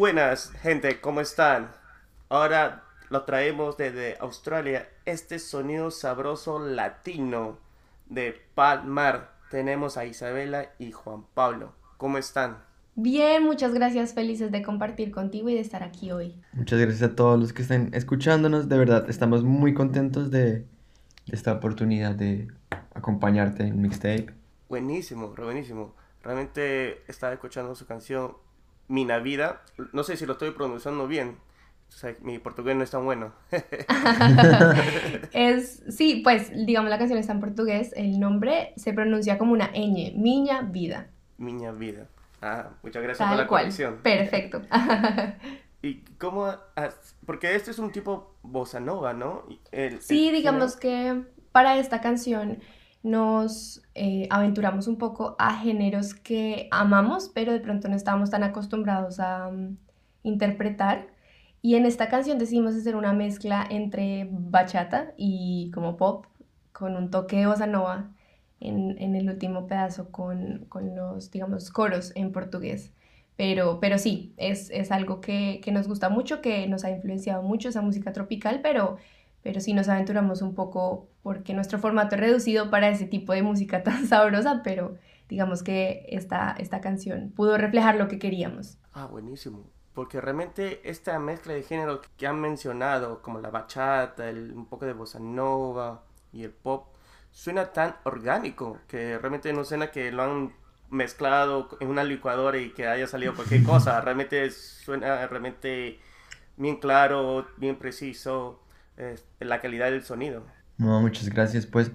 buenas, 0.00 0.50
gente, 0.62 0.98
¿cómo 0.98 1.20
están? 1.20 1.72
Ahora 2.30 2.84
lo 3.10 3.24
traemos 3.24 3.76
desde 3.76 4.16
Australia, 4.20 4.88
este 5.04 5.38
sonido 5.38 5.90
sabroso 5.90 6.58
latino 6.58 7.58
de 8.08 8.34
Palmar. 8.54 9.34
Tenemos 9.50 9.98
a 9.98 10.06
Isabela 10.06 10.70
y 10.78 10.90
Juan 10.90 11.24
Pablo. 11.34 11.74
¿Cómo 11.98 12.16
están? 12.16 12.64
Bien, 12.94 13.44
muchas 13.44 13.74
gracias, 13.74 14.14
felices 14.14 14.50
de 14.50 14.62
compartir 14.62 15.10
contigo 15.10 15.50
y 15.50 15.54
de 15.54 15.60
estar 15.60 15.82
aquí 15.82 16.10
hoy. 16.10 16.34
Muchas 16.54 16.80
gracias 16.80 17.02
a 17.02 17.14
todos 17.14 17.38
los 17.38 17.52
que 17.52 17.60
estén 17.60 17.90
escuchándonos, 17.92 18.70
de 18.70 18.78
verdad, 18.78 19.04
estamos 19.10 19.44
muy 19.44 19.74
contentos 19.74 20.30
de, 20.30 20.64
esta 21.26 21.52
oportunidad 21.52 22.14
de 22.14 22.48
acompañarte 22.94 23.64
en 23.64 23.82
Mixtape. 23.82 24.32
Buenísimo, 24.66 25.34
buenísimo. 25.36 25.94
Realmente 26.22 27.02
estaba 27.06 27.34
escuchando 27.34 27.74
su 27.74 27.84
canción 27.84 28.34
Mina 28.90 29.20
Vida. 29.20 29.62
No 29.92 30.02
sé 30.02 30.16
si 30.16 30.26
lo 30.26 30.32
estoy 30.32 30.50
pronunciando 30.50 31.06
bien. 31.06 31.38
mi 32.22 32.38
portugués 32.40 32.76
no 32.76 32.82
es 32.82 32.90
tan 32.90 33.04
bueno. 33.04 33.32
es, 35.32 35.82
sí, 35.88 36.20
pues 36.24 36.50
digamos 36.66 36.90
la 36.90 36.98
canción 36.98 37.18
está 37.18 37.32
en 37.32 37.40
portugués. 37.40 37.92
El 37.96 38.18
nombre 38.18 38.72
se 38.76 38.92
pronuncia 38.92 39.38
como 39.38 39.52
una 39.52 39.70
ñ, 39.72 40.12
Miña 40.16 40.62
Vida. 40.62 41.06
Miña 41.38 41.70
Vida. 41.70 42.08
Ah, 42.42 42.70
muchas 42.82 43.02
gracias 43.02 43.28
por 43.28 43.38
la 43.38 43.46
cual. 43.46 43.72
Perfecto. 44.02 44.62
¿Y 45.82 46.00
cómo? 46.18 46.52
Porque 47.24 47.54
este 47.54 47.70
es 47.70 47.78
un 47.78 47.92
tipo 47.92 48.34
bossa 48.42 48.80
nova, 48.80 49.12
¿no? 49.12 49.44
sí, 50.00 50.30
digamos 50.32 50.76
que 50.76 51.22
para 51.52 51.76
esta 51.78 52.00
canción 52.00 52.58
nos 53.02 53.82
eh, 53.94 54.26
aventuramos 54.30 54.86
un 54.86 54.98
poco 54.98 55.36
a 55.38 55.56
géneros 55.56 56.14
que 56.14 56.68
amamos, 56.70 57.30
pero 57.34 57.52
de 57.52 57.60
pronto 57.60 57.88
no 57.88 57.96
estábamos 57.96 58.30
tan 58.30 58.42
acostumbrados 58.42 59.20
a 59.20 59.50
mm, 59.50 59.76
interpretar. 60.24 61.08
Y 61.62 61.76
en 61.76 61.86
esta 61.86 62.08
canción 62.08 62.38
decidimos 62.38 62.74
hacer 62.74 62.96
una 62.96 63.12
mezcla 63.12 63.66
entre 63.68 64.28
bachata 64.30 65.12
y 65.16 65.70
como 65.72 65.96
pop, 65.96 66.26
con 66.72 66.96
un 66.96 67.10
toque 67.10 67.36
de 67.36 67.46
bossa 67.46 67.66
nova 67.66 68.10
en, 68.60 69.14
el 69.14 69.28
último 69.28 69.66
pedazo 69.66 70.10
con, 70.10 70.66
los, 70.94 71.30
digamos, 71.30 71.70
coros 71.70 72.12
en 72.14 72.32
portugués. 72.32 72.92
Pero, 73.36 73.80
pero 73.80 73.98
sí, 73.98 74.34
es, 74.36 74.70
algo 74.92 75.20
que, 75.20 75.60
que, 75.64 75.72
nos 75.72 75.88
gusta 75.88 76.10
mucho, 76.10 76.40
que 76.42 76.66
nos 76.68 76.84
ha 76.84 76.90
influenciado 76.90 77.42
mucho 77.42 77.70
esa 77.70 77.82
música 77.82 78.12
tropical, 78.12 78.60
pero 78.62 78.98
pero 79.42 79.60
sí 79.60 79.72
nos 79.72 79.88
aventuramos 79.88 80.42
un 80.42 80.54
poco 80.54 81.08
porque 81.22 81.54
nuestro 81.54 81.78
formato 81.78 82.14
es 82.14 82.20
reducido 82.20 82.70
para 82.70 82.88
ese 82.88 83.06
tipo 83.06 83.32
de 83.32 83.42
música 83.42 83.82
tan 83.84 84.06
sabrosa, 84.06 84.62
pero 84.62 84.96
digamos 85.28 85.62
que 85.62 86.06
esta, 86.08 86.54
esta 86.58 86.80
canción 86.80 87.32
pudo 87.34 87.56
reflejar 87.56 87.96
lo 87.96 88.08
que 88.08 88.18
queríamos. 88.18 88.78
Ah, 88.92 89.06
buenísimo. 89.06 89.64
Porque 89.94 90.20
realmente 90.20 90.80
esta 90.88 91.18
mezcla 91.18 91.52
de 91.52 91.62
género 91.62 92.00
que 92.16 92.26
han 92.26 92.40
mencionado, 92.40 93.22
como 93.22 93.40
la 93.40 93.50
bachata, 93.50 94.28
el, 94.28 94.52
un 94.52 94.66
poco 94.66 94.86
de 94.86 94.92
bossa 94.92 95.18
nova 95.18 96.04
y 96.32 96.44
el 96.44 96.50
pop, 96.50 96.94
suena 97.32 97.72
tan 97.72 97.96
orgánico 98.04 98.78
que 98.88 99.18
realmente 99.18 99.52
no 99.52 99.64
suena 99.64 99.90
que 99.90 100.10
lo 100.10 100.22
han 100.22 100.52
mezclado 100.90 101.68
en 101.80 101.88
una 101.88 102.02
licuadora 102.02 102.58
y 102.58 102.70
que 102.70 102.86
haya 102.86 103.06
salido 103.06 103.34
cualquier 103.34 103.62
cosa. 103.62 104.00
Realmente 104.02 104.50
suena 104.50 105.26
realmente 105.26 106.00
bien 106.56 106.76
claro, 106.76 107.46
bien 107.56 107.76
preciso 107.76 108.60
la 109.38 109.60
calidad 109.60 109.90
del 109.90 110.02
sonido. 110.02 110.44
No, 110.80 111.00
muchas 111.02 111.28
gracias. 111.28 111.66
Pues 111.66 111.92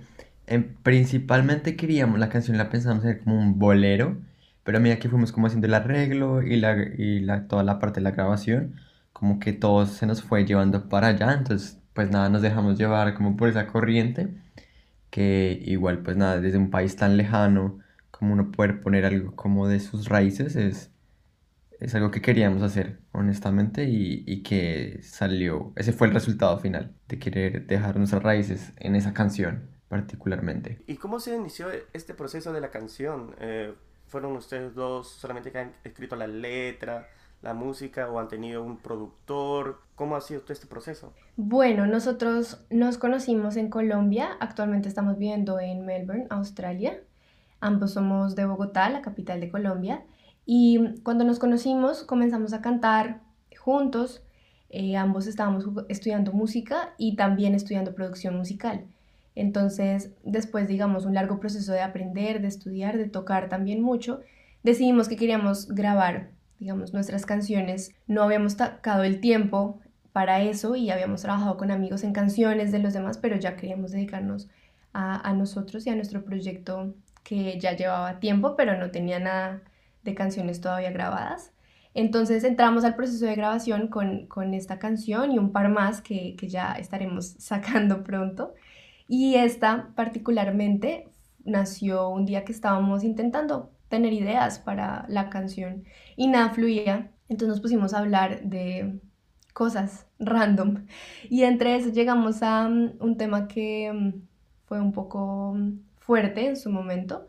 principalmente 0.83 1.75
queríamos, 1.75 2.19
la 2.19 2.29
canción 2.29 2.57
la 2.57 2.69
pensamos 2.69 3.03
hacer 3.03 3.23
como 3.23 3.39
un 3.39 3.57
bolero, 3.59 4.21
pero 4.63 4.77
a 4.77 4.81
medida 4.81 4.99
que 4.99 5.09
fuimos 5.09 5.31
como 5.31 5.47
haciendo 5.47 5.67
el 5.67 5.73
arreglo 5.73 6.43
y, 6.43 6.57
la, 6.57 6.75
y 6.97 7.19
la, 7.21 7.47
toda 7.47 7.63
la 7.63 7.79
parte 7.79 7.99
de 7.99 8.03
la 8.03 8.11
grabación, 8.11 8.75
como 9.13 9.39
que 9.39 9.53
todo 9.53 9.85
se 9.87 10.05
nos 10.05 10.21
fue 10.23 10.45
llevando 10.45 10.87
para 10.89 11.07
allá, 11.07 11.33
entonces 11.33 11.81
pues 11.93 12.11
nada, 12.11 12.29
nos 12.29 12.41
dejamos 12.43 12.77
llevar 12.77 13.15
como 13.15 13.37
por 13.37 13.49
esa 13.49 13.67
corriente, 13.67 14.35
que 15.11 15.61
igual 15.65 16.03
pues 16.03 16.17
nada, 16.17 16.41
desde 16.41 16.57
un 16.59 16.71
país 16.71 16.95
tan 16.97 17.17
lejano, 17.17 17.79
como 18.11 18.33
uno 18.33 18.51
poder 18.51 18.81
poner 18.81 19.05
algo 19.05 19.35
como 19.37 19.67
de 19.69 19.79
sus 19.81 20.09
raíces 20.09 20.57
es, 20.57 20.93
es 21.79 21.95
algo 21.95 22.11
que 22.11 22.21
queríamos 22.21 22.63
hacer, 22.63 22.99
honestamente, 23.11 23.85
y, 23.85 24.23
y, 24.25 24.43
que 24.43 24.99
salió, 25.03 25.73
ese 25.75 25.93
fue 25.93 26.07
el 26.07 26.13
resultado 26.13 26.57
final, 26.59 26.93
de 27.07 27.19
querer 27.19 27.67
dejar 27.67 27.97
nuestras 27.97 28.23
raíces 28.23 28.73
en 28.77 28.95
esa 28.95 29.13
canción 29.13 29.75
particularmente. 29.87 30.81
¿Y 30.87 30.95
cómo 30.95 31.19
se 31.19 31.35
inició 31.35 31.67
este 31.93 32.13
proceso 32.13 32.53
de 32.53 32.61
la 32.61 32.71
canción? 32.71 33.35
Eh, 33.39 33.73
¿Fueron 34.07 34.35
ustedes 34.35 34.73
dos 34.75 35.09
solamente 35.09 35.51
que 35.51 35.59
han 35.59 35.73
escrito 35.83 36.15
la 36.15 36.27
letra, 36.27 37.07
la 37.41 37.53
música 37.53 38.09
o 38.09 38.19
han 38.19 38.27
tenido 38.27 38.63
un 38.63 38.77
productor? 38.77 39.81
¿Cómo 39.95 40.15
ha 40.15 40.21
sido 40.21 40.41
todo 40.41 40.53
este 40.53 40.67
proceso? 40.67 41.13
Bueno, 41.35 41.85
nosotros 41.87 42.65
nos 42.69 42.97
conocimos 42.97 43.55
en 43.55 43.69
Colombia, 43.69 44.37
actualmente 44.39 44.89
estamos 44.89 45.17
viviendo 45.17 45.59
en 45.59 45.85
Melbourne, 45.85 46.27
Australia. 46.29 46.99
Ambos 47.61 47.93
somos 47.93 48.35
de 48.35 48.45
Bogotá, 48.45 48.89
la 48.89 49.01
capital 49.01 49.39
de 49.39 49.49
Colombia. 49.49 50.03
Y 50.45 51.01
cuando 51.03 51.23
nos 51.23 51.39
conocimos 51.39 52.03
comenzamos 52.03 52.53
a 52.53 52.61
cantar 52.61 53.21
juntos, 53.57 54.21
eh, 54.69 54.95
ambos 54.95 55.25
estábamos 55.27 55.65
estudiando 55.89 56.33
música 56.33 56.93
y 56.97 57.15
también 57.15 57.55
estudiando 57.55 57.95
producción 57.95 58.35
musical. 58.35 58.85
Entonces, 59.35 60.11
después, 60.23 60.67
digamos, 60.67 61.05
un 61.05 61.13
largo 61.13 61.39
proceso 61.39 61.73
de 61.73 61.81
aprender, 61.81 62.41
de 62.41 62.47
estudiar, 62.47 62.97
de 62.97 63.07
tocar 63.07 63.49
también 63.49 63.81
mucho, 63.81 64.21
decidimos 64.63 65.07
que 65.07 65.17
queríamos 65.17 65.67
grabar, 65.69 66.29
digamos, 66.59 66.93
nuestras 66.93 67.25
canciones. 67.25 67.93
No 68.07 68.23
habíamos 68.23 68.53
sacado 68.53 69.03
el 69.03 69.19
tiempo 69.19 69.79
para 70.13 70.41
eso 70.41 70.75
y 70.75 70.89
habíamos 70.89 71.21
trabajado 71.21 71.57
con 71.57 71.71
amigos 71.71 72.03
en 72.03 72.13
canciones 72.13 72.71
de 72.71 72.79
los 72.79 72.93
demás, 72.93 73.17
pero 73.17 73.35
ya 73.35 73.57
queríamos 73.57 73.91
dedicarnos 73.91 74.47
a, 74.93 75.27
a 75.27 75.33
nosotros 75.33 75.85
y 75.85 75.89
a 75.89 75.95
nuestro 75.95 76.23
proyecto 76.23 76.93
que 77.23 77.59
ya 77.59 77.73
llevaba 77.75 78.19
tiempo, 78.19 78.55
pero 78.55 78.77
no 78.77 78.91
tenía 78.91 79.19
nada 79.19 79.61
de 80.05 80.15
canciones 80.15 80.61
todavía 80.61 80.91
grabadas. 80.91 81.51
Entonces 81.93 82.43
entramos 82.43 82.83
al 82.85 82.95
proceso 82.95 83.25
de 83.25 83.35
grabación 83.35 83.87
con, 83.89 84.53
esta 84.53 84.79
canción 84.79 85.31
y 85.31 85.39
un 85.39 85.51
par 85.51 85.69
más 85.69 86.01
que, 86.01 86.35
ya 86.41 86.73
estaremos 86.73 87.35
sacando 87.39 88.03
pronto. 88.03 88.53
Y 89.07 89.35
esta 89.35 89.89
particularmente 89.95 91.09
nació 91.43 92.09
un 92.09 92.25
día 92.25 92.45
que 92.45 92.53
estábamos 92.53 93.03
intentando 93.03 93.71
tener 93.89 94.13
ideas 94.13 94.59
para 94.59 95.05
la 95.09 95.29
canción 95.29 95.83
y 96.15 96.27
nada 96.27 96.49
fluía. 96.51 97.11
Entonces 97.29 97.49
nos 97.49 97.61
pusimos 97.61 97.93
a 97.93 97.99
hablar 97.99 98.41
de 98.43 98.99
cosas 99.53 100.05
random 100.19 100.85
y 101.29 101.43
entre 101.43 101.77
eso 101.77 101.89
llegamos 101.89 102.43
a 102.43 102.67
mm, 102.67 102.95
un 102.99 103.17
tema 103.17 103.47
que 103.47 103.91
mm, 103.93 104.13
fue 104.65 104.81
un 104.81 104.91
poco 104.91 105.53
mm, 105.55 105.79
fuerte 105.97 106.47
en 106.47 106.57
su 106.57 106.69
momento 106.69 107.27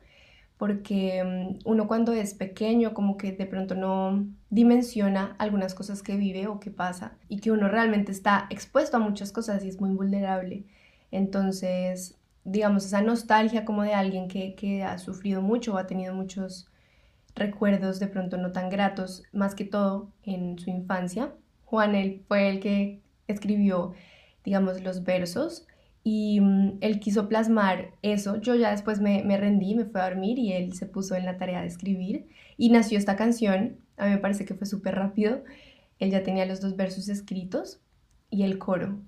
porque 0.59 1.23
mm, 1.25 1.69
uno 1.69 1.87
cuando 1.87 2.13
es 2.13 2.35
pequeño 2.35 2.95
como 2.95 3.17
que 3.17 3.33
de 3.33 3.47
pronto 3.47 3.75
no 3.75 4.27
dimensiona 4.51 5.37
algunas 5.39 5.75
cosas 5.75 6.03
que 6.03 6.17
vive 6.17 6.47
o 6.47 6.61
que 6.61 6.71
pasa 6.71 7.13
y 7.29 7.41
que 7.41 7.51
uno 7.51 7.69
realmente 7.69 8.13
está 8.13 8.47
expuesto 8.51 8.97
a 8.97 9.01
muchas 9.01 9.33
cosas 9.33 9.65
y 9.65 9.69
es 9.69 9.81
muy 9.81 9.91
vulnerable. 9.91 10.65
Entonces, 11.11 12.17
digamos, 12.45 12.85
esa 12.87 13.03
nostalgia 13.03 13.65
como 13.65 13.83
de 13.83 13.95
alguien 13.95 14.29
que, 14.29 14.55
que 14.55 14.83
ha 14.85 14.99
sufrido 14.99 15.43
mucho 15.43 15.75
o 15.75 15.79
ha 15.79 15.87
tenido 15.87 16.15
muchos 16.15 16.69
recuerdos 17.35 18.01
de 18.01 18.09
pronto 18.09 18.39
no 18.39 18.53
tan 18.53 18.71
gratos, 18.71 19.25
más 19.33 19.55
que 19.55 19.65
todo 19.65 20.11
en 20.25 20.59
su 20.59 20.71
infancia. 20.71 21.33
Juan, 21.67 21.95
él 21.95 22.25
fue 22.29 22.49
el 22.49 22.61
que 22.61 23.03
escribió, 23.29 23.93
digamos, 24.45 24.83
los 24.83 25.05
versos 25.05 25.67
y 26.09 26.39
mm, 26.41 26.79
él 26.83 27.01
quiso 27.01 27.29
plasmar 27.29 27.91
eso. 28.01 28.37
Yo 28.37 28.55
ya 28.55 28.71
después 28.71 29.01
me, 29.01 29.37
rendí, 29.37 29.75
me 29.75 29.87
fui 29.87 30.01
a 30.01 30.05
dormir 30.05 30.39
y 30.39 30.53
él 30.53 30.73
se 30.73 30.87
puso 30.87 31.17
en 31.17 31.25
la 31.25 31.37
tarea 31.37 31.63
de 31.63 31.67
escribir 31.67 32.29
y 32.57 32.71
nació 32.71 32.97
esta 32.97 33.17
canción. 33.17 33.79
A 33.97 34.05
mí 34.05 34.13
me 34.13 34.19
parece 34.19 34.45
que 34.45 34.55
fue 34.55 34.69
súper 34.69 34.95
rápido. 34.95 35.43
Él 35.99 36.13
ya 36.13 36.23
tenía 36.23 36.47
los 36.47 36.61
dos 36.61 36.77
versos 36.77 37.09
escritos 37.09 37.81
y 38.31 38.45
el 38.45 38.57
coro. 38.57 39.01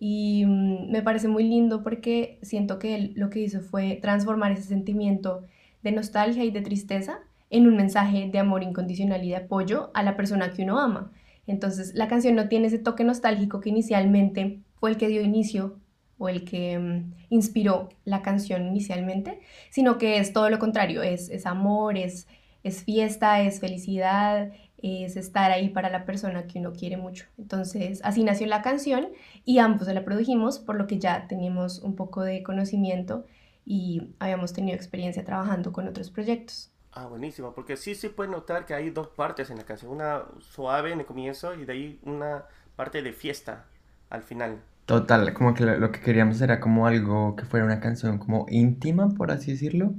Y 0.00 0.44
mm, 0.44 0.90
me 0.90 1.00
parece 1.00 1.28
muy 1.28 1.44
lindo 1.44 1.84
porque 1.84 2.40
siento 2.42 2.80
que 2.80 2.96
él 2.96 3.12
lo 3.14 3.30
que 3.30 3.38
hizo 3.38 3.60
fue 3.60 4.00
transformar 4.02 4.50
ese 4.50 4.64
sentimiento 4.64 5.44
de 5.84 5.92
nostalgia 5.92 6.42
y 6.42 6.50
de 6.50 6.62
tristeza 6.62 7.20
en 7.50 7.68
un 7.68 7.76
mensaje 7.76 8.28
de 8.32 8.38
amor 8.40 8.64
incondicional 8.64 9.22
y 9.22 9.28
de 9.28 9.36
apoyo 9.36 9.92
a 9.94 10.02
la 10.02 10.16
persona 10.16 10.52
que 10.52 10.64
uno 10.64 10.80
ama. 10.80 11.12
Entonces 11.46 11.94
la 11.94 12.08
canción 12.08 12.34
no 12.34 12.48
tiene 12.48 12.66
ese 12.66 12.80
toque 12.80 13.04
nostálgico 13.04 13.60
que 13.60 13.68
inicialmente 13.68 14.58
fue 14.80 14.90
el 14.90 14.96
que 14.96 15.06
dio 15.06 15.22
inicio 15.22 15.76
o 16.22 16.28
el 16.28 16.44
que 16.44 16.78
mm, 16.78 17.14
inspiró 17.30 17.88
la 18.04 18.22
canción 18.22 18.64
inicialmente, 18.64 19.40
sino 19.70 19.98
que 19.98 20.18
es 20.18 20.32
todo 20.32 20.50
lo 20.50 20.60
contrario, 20.60 21.02
es, 21.02 21.28
es 21.30 21.46
amor, 21.46 21.96
es, 21.96 22.28
es 22.62 22.84
fiesta, 22.84 23.42
es 23.42 23.58
felicidad, 23.58 24.52
es 24.78 25.16
estar 25.16 25.50
ahí 25.50 25.68
para 25.68 25.90
la 25.90 26.04
persona 26.04 26.46
que 26.46 26.60
uno 26.60 26.72
quiere 26.74 26.96
mucho. 26.96 27.26
Entonces, 27.38 28.00
así 28.04 28.22
nació 28.22 28.46
la 28.46 28.62
canción 28.62 29.08
y 29.44 29.58
ambos 29.58 29.88
la 29.88 30.04
produjimos, 30.04 30.60
por 30.60 30.76
lo 30.76 30.86
que 30.86 31.00
ya 31.00 31.26
teníamos 31.26 31.80
un 31.80 31.96
poco 31.96 32.22
de 32.22 32.44
conocimiento 32.44 33.26
y 33.64 34.14
habíamos 34.20 34.52
tenido 34.52 34.76
experiencia 34.76 35.24
trabajando 35.24 35.72
con 35.72 35.88
otros 35.88 36.10
proyectos. 36.10 36.70
Ah, 36.92 37.06
buenísimo, 37.06 37.52
porque 37.52 37.76
sí 37.76 37.96
se 37.96 38.10
puede 38.10 38.30
notar 38.30 38.64
que 38.64 38.74
hay 38.74 38.90
dos 38.90 39.08
partes 39.08 39.50
en 39.50 39.56
la 39.56 39.64
canción, 39.64 39.90
una 39.90 40.22
suave 40.38 40.92
en 40.92 41.00
el 41.00 41.06
comienzo 41.06 41.54
y 41.56 41.64
de 41.64 41.72
ahí 41.72 42.00
una 42.04 42.44
parte 42.76 43.02
de 43.02 43.12
fiesta 43.12 43.66
al 44.08 44.22
final. 44.22 44.62
Total, 44.86 45.32
como 45.32 45.54
que 45.54 45.64
lo, 45.64 45.92
que 45.92 46.00
queríamos 46.00 46.40
era 46.40 46.60
como 46.60 46.86
algo 46.86 47.36
que 47.36 47.44
fuera 47.44 47.64
una 47.64 47.80
canción 47.80 48.18
como 48.18 48.46
íntima, 48.48 49.10
por 49.10 49.30
así 49.30 49.52
decirlo, 49.52 49.94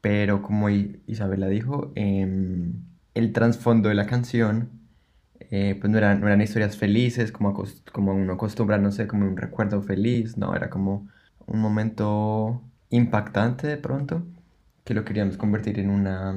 pero 0.00 0.42
como 0.42 0.70
Isabela 0.70 1.48
dijo, 1.48 1.92
em, 1.94 2.74
el 3.14 3.32
trasfondo 3.32 3.88
de 3.90 3.94
la 3.94 4.06
canción, 4.06 4.70
eh, 5.50 5.76
pues 5.80 5.90
no 5.90 5.98
eran, 5.98 6.20
no 6.20 6.26
eran 6.26 6.40
historias 6.40 6.76
felices, 6.76 7.32
como, 7.32 7.54
como 7.92 8.12
uno 8.14 8.34
acostumbra, 8.34 8.78
no 8.78 8.92
sé, 8.92 9.06
como 9.06 9.26
un 9.26 9.36
recuerdo 9.36 9.82
feliz, 9.82 10.36
no, 10.38 10.54
era 10.54 10.70
como 10.70 11.08
un 11.46 11.60
momento 11.60 12.62
impactante 12.90 13.66
de 13.66 13.76
pronto, 13.76 14.22
que 14.84 14.94
lo 14.94 15.04
queríamos 15.04 15.36
convertir 15.36 15.78
en 15.80 15.90
una, 15.90 16.34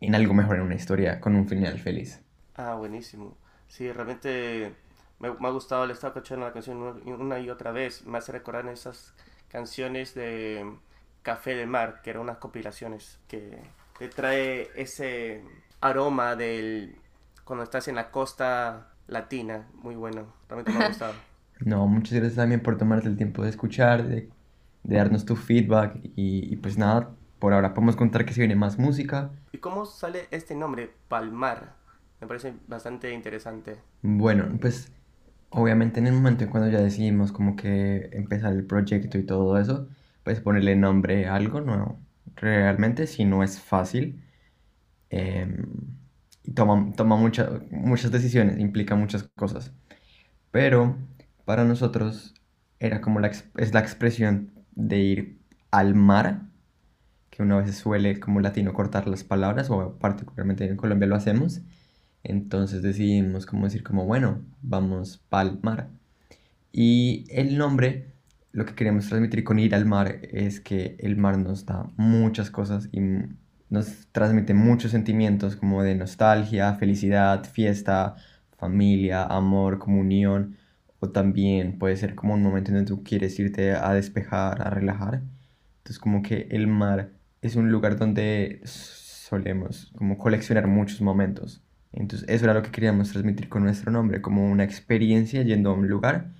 en 0.00 0.14
algo 0.14 0.34
mejor, 0.34 0.56
en 0.56 0.62
una 0.62 0.74
historia 0.74 1.20
con 1.20 1.34
un 1.34 1.48
final 1.48 1.78
feliz. 1.78 2.20
Ah, 2.56 2.74
buenísimo. 2.74 3.36
Sí, 3.68 3.90
realmente 3.90 4.72
me, 5.18 5.30
me 5.32 5.48
ha 5.48 5.50
gustado, 5.50 5.86
le 5.86 5.92
estaba 5.92 6.12
escuchando 6.14 6.46
la 6.46 6.52
canción 6.52 6.78
una 7.06 7.38
y 7.40 7.50
otra 7.50 7.72
vez. 7.72 8.06
Me 8.06 8.18
hace 8.18 8.32
recordar 8.32 8.66
esas 8.68 9.14
canciones 9.48 10.14
de 10.14 10.78
Café 11.22 11.54
del 11.54 11.68
Mar, 11.68 12.02
que 12.02 12.10
eran 12.10 12.22
unas 12.22 12.38
compilaciones 12.38 13.20
que 13.28 13.72
te 13.98 14.08
trae 14.08 14.70
ese 14.74 15.44
aroma 15.80 16.36
del 16.36 17.00
cuando 17.44 17.64
estás 17.64 17.88
en 17.88 17.96
la 17.96 18.10
costa 18.10 18.92
latina. 19.06 19.68
Muy 19.74 19.94
bueno, 19.96 20.34
realmente 20.48 20.72
me 20.72 20.80
ha 20.80 20.82
gustado. 20.82 21.14
No, 21.60 21.86
muchas 21.86 22.12
gracias 22.12 22.36
también 22.36 22.62
por 22.62 22.76
tomarte 22.76 23.08
el 23.08 23.16
tiempo 23.16 23.42
de 23.42 23.48
escuchar, 23.48 24.06
de, 24.06 24.30
de 24.82 24.96
darnos 24.96 25.24
tu 25.24 25.36
feedback 25.36 25.96
y, 26.14 26.52
y 26.52 26.56
pues 26.56 26.76
nada, 26.76 27.16
por 27.38 27.54
ahora 27.54 27.72
podemos 27.72 27.96
contar 27.96 28.26
que 28.26 28.34
se 28.34 28.40
viene 28.40 28.56
más 28.56 28.78
música. 28.78 29.30
¿Y 29.52 29.58
cómo 29.58 29.86
sale 29.86 30.28
este 30.30 30.54
nombre, 30.54 30.94
Palmar? 31.08 31.74
Me 32.20 32.26
parece 32.26 32.54
bastante 32.68 33.10
interesante. 33.12 33.82
Bueno, 34.02 34.46
pues 34.60 34.92
obviamente 35.50 36.00
en 36.00 36.06
el 36.06 36.14
momento 36.14 36.44
en 36.44 36.50
cuando 36.50 36.70
ya 36.70 36.80
decidimos 36.80 37.32
como 37.32 37.56
que 37.56 38.10
empezar 38.12 38.52
el 38.52 38.66
proyecto 38.66 39.18
y 39.18 39.26
todo 39.26 39.58
eso, 39.58 39.88
pues 40.24 40.40
ponerle 40.40 40.76
nombre 40.76 41.26
a 41.26 41.34
algo, 41.36 41.60
no, 41.60 42.00
realmente 42.36 43.06
si 43.06 43.24
no 43.24 43.42
es 43.42 43.60
fácil 43.60 44.22
em, 45.10 45.66
toma, 46.54 46.92
toma 46.96 47.16
mucha- 47.16 47.50
muchas 47.70 48.10
decisiones, 48.12 48.58
implica 48.58 48.94
muchas 48.96 49.24
cosas. 49.36 49.72
Pero 50.50 50.96
para 51.44 51.64
nosotros 51.64 52.34
era 52.80 53.00
como 53.00 53.20
la, 53.20 53.28
es 53.28 53.74
la 53.74 53.80
expresión 53.80 54.52
de 54.72 54.98
ir 55.00 55.38
al 55.70 55.94
mar, 55.94 56.42
que 57.30 57.42
una 57.42 57.58
vez 57.58 57.76
suele 57.76 58.20
como 58.20 58.40
latino 58.40 58.72
cortar 58.74 59.08
las 59.08 59.24
palabras, 59.24 59.70
o 59.70 59.98
particularmente 59.98 60.66
en 60.66 60.76
Colombia 60.76 61.08
lo 61.08 61.16
hacemos. 61.16 61.60
Entonces 62.28 62.82
decidimos 62.82 63.46
como 63.46 63.66
decir 63.66 63.84
como, 63.84 64.04
bueno, 64.04 64.42
vamos 64.62 65.22
pa'l 65.28 65.60
mar. 65.62 65.90
Y 66.72 67.24
el 67.30 67.56
nombre, 67.56 68.12
lo 68.52 68.66
que 68.66 68.74
queremos 68.74 69.08
transmitir 69.08 69.44
con 69.44 69.58
ir 69.58 69.74
al 69.74 69.86
mar 69.86 70.18
es 70.22 70.60
que 70.60 70.96
el 70.98 71.16
mar 71.16 71.38
nos 71.38 71.66
da 71.66 71.88
muchas 71.96 72.50
cosas 72.50 72.88
y 72.92 73.00
nos 73.70 74.08
transmite 74.12 74.54
muchos 74.54 74.90
sentimientos 74.90 75.54
como 75.56 75.82
de 75.82 75.94
nostalgia, 75.94 76.74
felicidad, 76.74 77.44
fiesta, 77.44 78.16
familia, 78.58 79.24
amor, 79.24 79.78
comunión, 79.78 80.56
o 80.98 81.10
también 81.10 81.78
puede 81.78 81.96
ser 81.96 82.14
como 82.16 82.34
un 82.34 82.42
momento 82.42 82.70
en 82.70 82.76
donde 82.78 82.88
tú 82.88 83.04
quieres 83.04 83.38
irte 83.38 83.72
a 83.72 83.92
despejar, 83.92 84.62
a 84.62 84.70
relajar. 84.70 85.22
Entonces 85.78 86.00
como 86.00 86.22
que 86.22 86.48
el 86.50 86.66
mar 86.66 87.12
es 87.40 87.54
un 87.54 87.70
lugar 87.70 87.96
donde 87.96 88.60
solemos 88.64 89.92
como 89.96 90.18
coleccionar 90.18 90.66
muchos 90.66 91.00
momentos. 91.00 91.62
Entonces 91.96 92.28
eso 92.28 92.44
era 92.44 92.54
lo 92.54 92.62
que 92.62 92.70
queríamos 92.70 93.10
transmitir 93.10 93.48
con 93.48 93.64
nuestro 93.64 93.90
nombre, 93.90 94.20
como 94.20 94.48
una 94.48 94.64
experiencia 94.64 95.42
yendo 95.42 95.70
a 95.70 95.74
un 95.74 95.88
lugar 95.88 96.30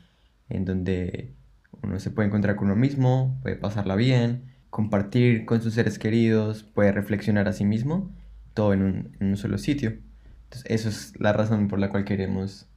en 0.50 0.66
donde 0.66 1.34
uno 1.82 1.98
se 1.98 2.10
puede 2.10 2.28
encontrar 2.28 2.56
con 2.56 2.66
uno 2.66 2.76
mismo, 2.76 3.38
puede 3.42 3.56
pasarla 3.56 3.96
bien, 3.96 4.52
compartir 4.68 5.46
con 5.46 5.62
sus 5.62 5.72
seres 5.72 5.98
queridos, 5.98 6.62
puede 6.62 6.92
reflexionar 6.92 7.48
a 7.48 7.54
sí 7.54 7.64
mismo, 7.64 8.14
todo 8.52 8.74
en 8.74 9.16
un, 9.18 9.36
solo 9.38 9.56
sitio. 9.56 9.96
Entonces 10.44 10.70
eso 10.70 10.88
es 10.90 11.18
la 11.18 11.32
razón 11.32 11.68
por 11.68 11.78
la 11.78 11.88
cual 11.88 12.04
queremos, 12.04 12.68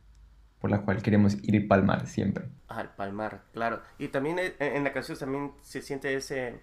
por 0.61 0.71
la 0.71 0.81
cual 0.81 1.01
queremos 1.01 1.35
ir 1.43 1.55
y 1.55 1.59
palmar 1.59 2.07
siempre. 2.07 2.45
Al 2.69 2.95
Palmar, 2.95 3.43
claro. 3.51 3.81
Y 3.97 4.07
también 4.07 4.39
e- 4.39 4.55
en 4.59 4.85
la 4.85 4.93
canción 4.93 5.17
también 5.17 5.51
se 5.61 5.81
siente 5.81 6.13
ese, 6.15 6.55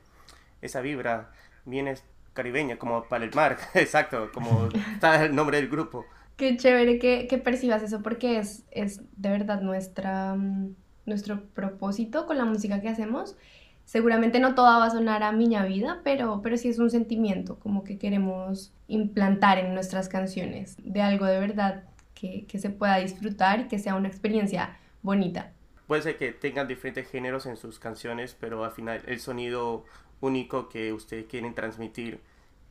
esa 0.62 0.80
vibra 0.80 1.30
bien 1.66 1.88
caribeña, 2.36 2.78
como 2.78 3.02
para 3.04 3.24
el 3.24 3.34
mar, 3.34 3.58
exacto, 3.74 4.30
como 4.32 4.68
está 4.94 5.24
el 5.24 5.34
nombre 5.34 5.56
del 5.56 5.68
grupo. 5.68 6.06
Qué 6.36 6.56
chévere 6.56 7.00
que, 7.00 7.26
que 7.26 7.38
percibas 7.38 7.82
eso 7.82 8.02
porque 8.02 8.38
es, 8.38 8.64
es 8.70 9.00
de 9.16 9.30
verdad 9.30 9.62
nuestra, 9.62 10.36
mm, 10.36 10.76
nuestro 11.06 11.42
propósito 11.46 12.26
con 12.26 12.38
la 12.38 12.44
música 12.44 12.80
que 12.80 12.88
hacemos. 12.88 13.36
Seguramente 13.84 14.38
no 14.38 14.54
toda 14.54 14.78
va 14.78 14.86
a 14.86 14.90
sonar 14.90 15.22
a 15.22 15.32
Miña 15.32 15.64
Vida, 15.64 16.00
pero, 16.04 16.40
pero 16.42 16.56
sí 16.56 16.68
es 16.68 16.78
un 16.78 16.90
sentimiento 16.90 17.58
como 17.58 17.84
que 17.84 17.98
queremos 17.98 18.72
implantar 18.88 19.58
en 19.58 19.74
nuestras 19.74 20.08
canciones 20.08 20.76
de 20.82 21.02
algo 21.02 21.24
de 21.24 21.40
verdad 21.40 21.84
que, 22.14 22.44
que 22.46 22.58
se 22.58 22.70
pueda 22.70 22.98
disfrutar 22.98 23.60
y 23.60 23.68
que 23.68 23.78
sea 23.78 23.94
una 23.94 24.08
experiencia 24.08 24.76
bonita. 25.02 25.52
Puede 25.86 26.02
ser 26.02 26.16
que 26.18 26.32
tengan 26.32 26.66
diferentes 26.66 27.08
géneros 27.08 27.46
en 27.46 27.56
sus 27.56 27.78
canciones, 27.78 28.36
pero 28.38 28.64
al 28.64 28.72
final 28.72 29.02
el 29.06 29.20
sonido 29.20 29.84
único 30.20 30.68
que 30.68 30.92
ustedes 30.92 31.26
quieren 31.26 31.54
transmitir 31.54 32.20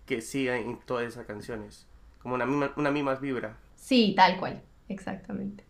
que 0.06 0.22
siga 0.22 0.58
en 0.58 0.78
todas 0.80 1.08
esas 1.08 1.26
canciones, 1.26 1.88
como 2.20 2.36
una 2.36 2.46
misma, 2.46 2.72
una 2.76 2.92
misma 2.92 3.16
vibra. 3.16 3.58
Sí, 3.76 4.14
tal 4.16 4.38
cual, 4.38 4.62
exactamente. 4.88 5.64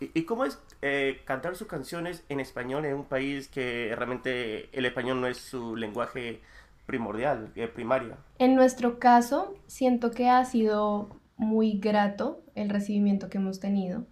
¿Y, 0.00 0.10
y 0.18 0.24
cómo 0.24 0.44
es 0.44 0.58
eh, 0.82 1.22
cantar 1.24 1.56
sus 1.56 1.66
canciones 1.66 2.24
en 2.28 2.40
español 2.40 2.84
en 2.84 2.94
un 2.94 3.04
país 3.04 3.48
que 3.48 3.92
realmente 3.96 4.68
el 4.76 4.86
español 4.86 5.20
no 5.20 5.26
es 5.26 5.38
su 5.38 5.76
lenguaje 5.76 6.40
primordial, 6.86 7.52
eh, 7.56 7.68
primario? 7.68 8.16
En 8.38 8.54
nuestro 8.54 8.98
caso, 8.98 9.54
siento 9.66 10.10
que 10.10 10.28
ha 10.28 10.44
sido 10.44 11.20
muy 11.36 11.78
grato 11.78 12.42
el 12.54 12.70
recibimiento 12.70 13.28
que 13.28 13.38
hemos 13.38 13.60
tenido, 13.60 14.06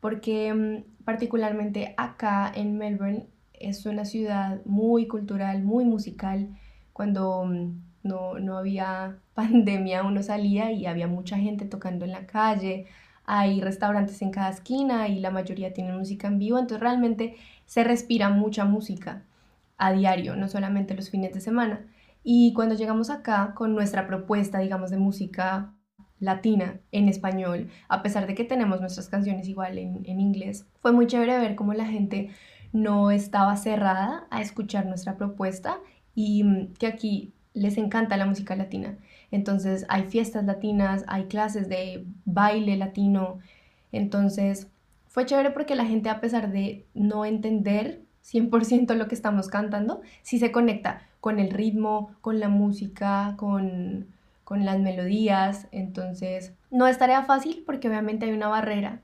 porque 0.00 0.52
mm, 0.52 1.04
particularmente 1.04 1.94
acá 1.96 2.50
en 2.54 2.78
Melbourne 2.78 3.26
es 3.60 3.86
una 3.86 4.04
ciudad 4.04 4.60
muy 4.64 5.06
cultural, 5.06 5.62
muy 5.62 5.84
musical. 5.84 6.48
Cuando 6.92 7.44
mm, 7.44 7.82
no, 8.02 8.38
no 8.38 8.58
había 8.58 9.18
pandemia, 9.34 10.02
uno 10.04 10.22
salía 10.22 10.72
y 10.72 10.86
había 10.86 11.06
mucha 11.06 11.36
gente 11.38 11.64
tocando 11.64 12.04
en 12.04 12.12
la 12.12 12.26
calle, 12.26 12.86
hay 13.24 13.60
restaurantes 13.60 14.22
en 14.22 14.30
cada 14.30 14.48
esquina 14.48 15.08
y 15.08 15.20
la 15.20 15.30
mayoría 15.30 15.74
tienen 15.74 15.98
música 15.98 16.28
en 16.28 16.38
vivo, 16.38 16.58
entonces 16.58 16.80
realmente 16.80 17.36
se 17.66 17.84
respira 17.84 18.30
mucha 18.30 18.64
música 18.64 19.24
a 19.76 19.92
diario, 19.92 20.34
no 20.34 20.48
solamente 20.48 20.94
los 20.94 21.10
fines 21.10 21.34
de 21.34 21.40
semana. 21.40 21.86
Y 22.24 22.52
cuando 22.54 22.74
llegamos 22.74 23.10
acá 23.10 23.52
con 23.54 23.74
nuestra 23.74 24.06
propuesta, 24.06 24.58
digamos, 24.58 24.90
de 24.90 24.96
música 24.96 25.74
latina 26.20 26.80
en 26.90 27.08
español, 27.08 27.70
a 27.88 28.02
pesar 28.02 28.26
de 28.26 28.34
que 28.34 28.44
tenemos 28.44 28.80
nuestras 28.80 29.08
canciones 29.08 29.46
igual 29.46 29.78
en, 29.78 30.04
en 30.06 30.20
inglés, 30.20 30.66
fue 30.80 30.92
muy 30.92 31.06
chévere 31.06 31.38
ver 31.38 31.54
cómo 31.54 31.74
la 31.74 31.86
gente 31.86 32.30
no 32.72 33.10
estaba 33.10 33.56
cerrada 33.56 34.26
a 34.30 34.40
escuchar 34.40 34.86
nuestra 34.86 35.16
propuesta 35.16 35.78
y 36.14 36.44
mm, 36.44 36.74
que 36.74 36.86
aquí 36.86 37.32
les 37.54 37.76
encanta 37.78 38.16
la 38.16 38.26
música 38.26 38.56
latina. 38.56 38.98
Entonces 39.30 39.84
hay 39.88 40.04
fiestas 40.04 40.44
latinas, 40.44 41.04
hay 41.08 41.24
clases 41.24 41.68
de 41.68 42.04
baile 42.24 42.76
latino. 42.76 43.38
Entonces 43.92 44.68
fue 45.08 45.26
chévere 45.26 45.50
porque 45.50 45.74
la 45.74 45.86
gente 45.86 46.08
a 46.08 46.20
pesar 46.20 46.52
de 46.52 46.86
no 46.94 47.24
entender 47.24 48.02
100% 48.24 48.94
lo 48.94 49.08
que 49.08 49.14
estamos 49.14 49.48
cantando, 49.48 50.02
sí 50.22 50.38
se 50.38 50.52
conecta 50.52 51.02
con 51.20 51.38
el 51.38 51.50
ritmo, 51.50 52.14
con 52.20 52.40
la 52.40 52.48
música, 52.48 53.34
con, 53.36 54.06
con 54.44 54.64
las 54.64 54.78
melodías. 54.78 55.66
Entonces 55.72 56.52
no 56.70 56.86
es 56.86 56.98
tarea 56.98 57.24
fácil 57.24 57.62
porque 57.66 57.88
obviamente 57.88 58.26
hay 58.26 58.32
una 58.32 58.48
barrera 58.48 59.00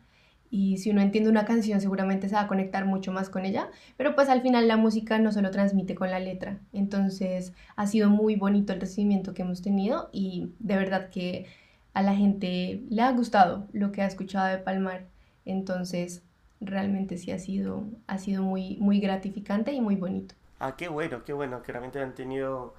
y 0.50 0.78
si 0.78 0.90
uno 0.90 1.00
entiende 1.00 1.30
una 1.30 1.44
canción 1.44 1.80
seguramente 1.80 2.28
se 2.28 2.34
va 2.34 2.42
a 2.42 2.46
conectar 2.46 2.84
mucho 2.84 3.12
más 3.12 3.28
con 3.28 3.44
ella, 3.44 3.70
pero 3.96 4.14
pues 4.14 4.28
al 4.28 4.42
final 4.42 4.68
la 4.68 4.76
música 4.76 5.18
no 5.18 5.32
solo 5.32 5.50
transmite 5.50 5.94
con 5.94 6.10
la 6.10 6.20
letra, 6.20 6.58
entonces 6.72 7.52
ha 7.76 7.86
sido 7.86 8.10
muy 8.10 8.36
bonito 8.36 8.72
el 8.72 8.80
recibimiento 8.80 9.34
que 9.34 9.42
hemos 9.42 9.62
tenido 9.62 10.10
y 10.12 10.52
de 10.60 10.76
verdad 10.76 11.10
que 11.10 11.46
a 11.92 12.02
la 12.02 12.14
gente 12.14 12.82
le 12.88 13.02
ha 13.02 13.12
gustado 13.12 13.66
lo 13.72 13.92
que 13.92 14.02
ha 14.02 14.06
escuchado 14.06 14.48
de 14.48 14.58
Palmar, 14.58 15.06
entonces 15.44 16.22
realmente 16.60 17.18
sí 17.18 17.30
ha 17.30 17.38
sido, 17.38 17.84
ha 18.06 18.18
sido 18.18 18.42
muy, 18.42 18.76
muy 18.78 19.00
gratificante 19.00 19.72
y 19.72 19.80
muy 19.80 19.96
bonito. 19.96 20.34
Ah, 20.60 20.76
qué 20.76 20.88
bueno, 20.88 21.24
qué 21.24 21.32
bueno, 21.32 21.62
que 21.62 21.72
realmente 21.72 22.00
han 22.00 22.14
tenido 22.14 22.74